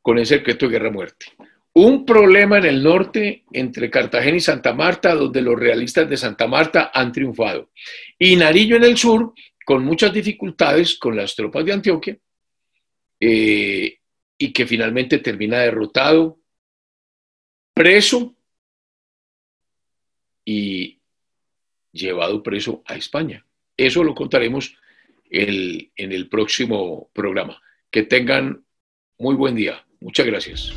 con 0.00 0.18
ese 0.18 0.38
decreto 0.38 0.66
de 0.66 0.72
guerra-muerte. 0.72 1.26
Un 1.74 2.04
problema 2.04 2.58
en 2.58 2.64
el 2.64 2.82
norte 2.82 3.44
entre 3.52 3.90
Cartagena 3.90 4.36
y 4.36 4.40
Santa 4.40 4.72
Marta, 4.72 5.14
donde 5.14 5.42
los 5.42 5.58
realistas 5.58 6.08
de 6.08 6.16
Santa 6.16 6.46
Marta 6.46 6.90
han 6.92 7.12
triunfado. 7.12 7.70
Y 8.18 8.36
Nariño 8.36 8.76
en 8.76 8.84
el 8.84 8.96
sur, 8.96 9.34
con 9.64 9.84
muchas 9.84 10.12
dificultades 10.12 10.98
con 10.98 11.16
las 11.16 11.34
tropas 11.34 11.64
de 11.64 11.72
Antioquia, 11.72 12.18
eh, 13.20 13.98
y 14.38 14.52
que 14.52 14.66
finalmente 14.66 15.18
termina 15.18 15.58
derrotado, 15.58 16.40
preso 17.74 18.34
y 20.44 20.98
llevado 21.92 22.42
preso 22.42 22.82
a 22.86 22.96
España. 22.96 23.46
Eso 23.76 24.04
lo 24.04 24.14
contaremos 24.14 24.76
en 25.30 25.90
el 25.96 26.28
próximo 26.28 27.10
programa. 27.12 27.60
Que 27.90 28.02
tengan 28.02 28.64
muy 29.18 29.34
buen 29.34 29.54
día. 29.54 29.84
Muchas 30.00 30.26
gracias. 30.26 30.72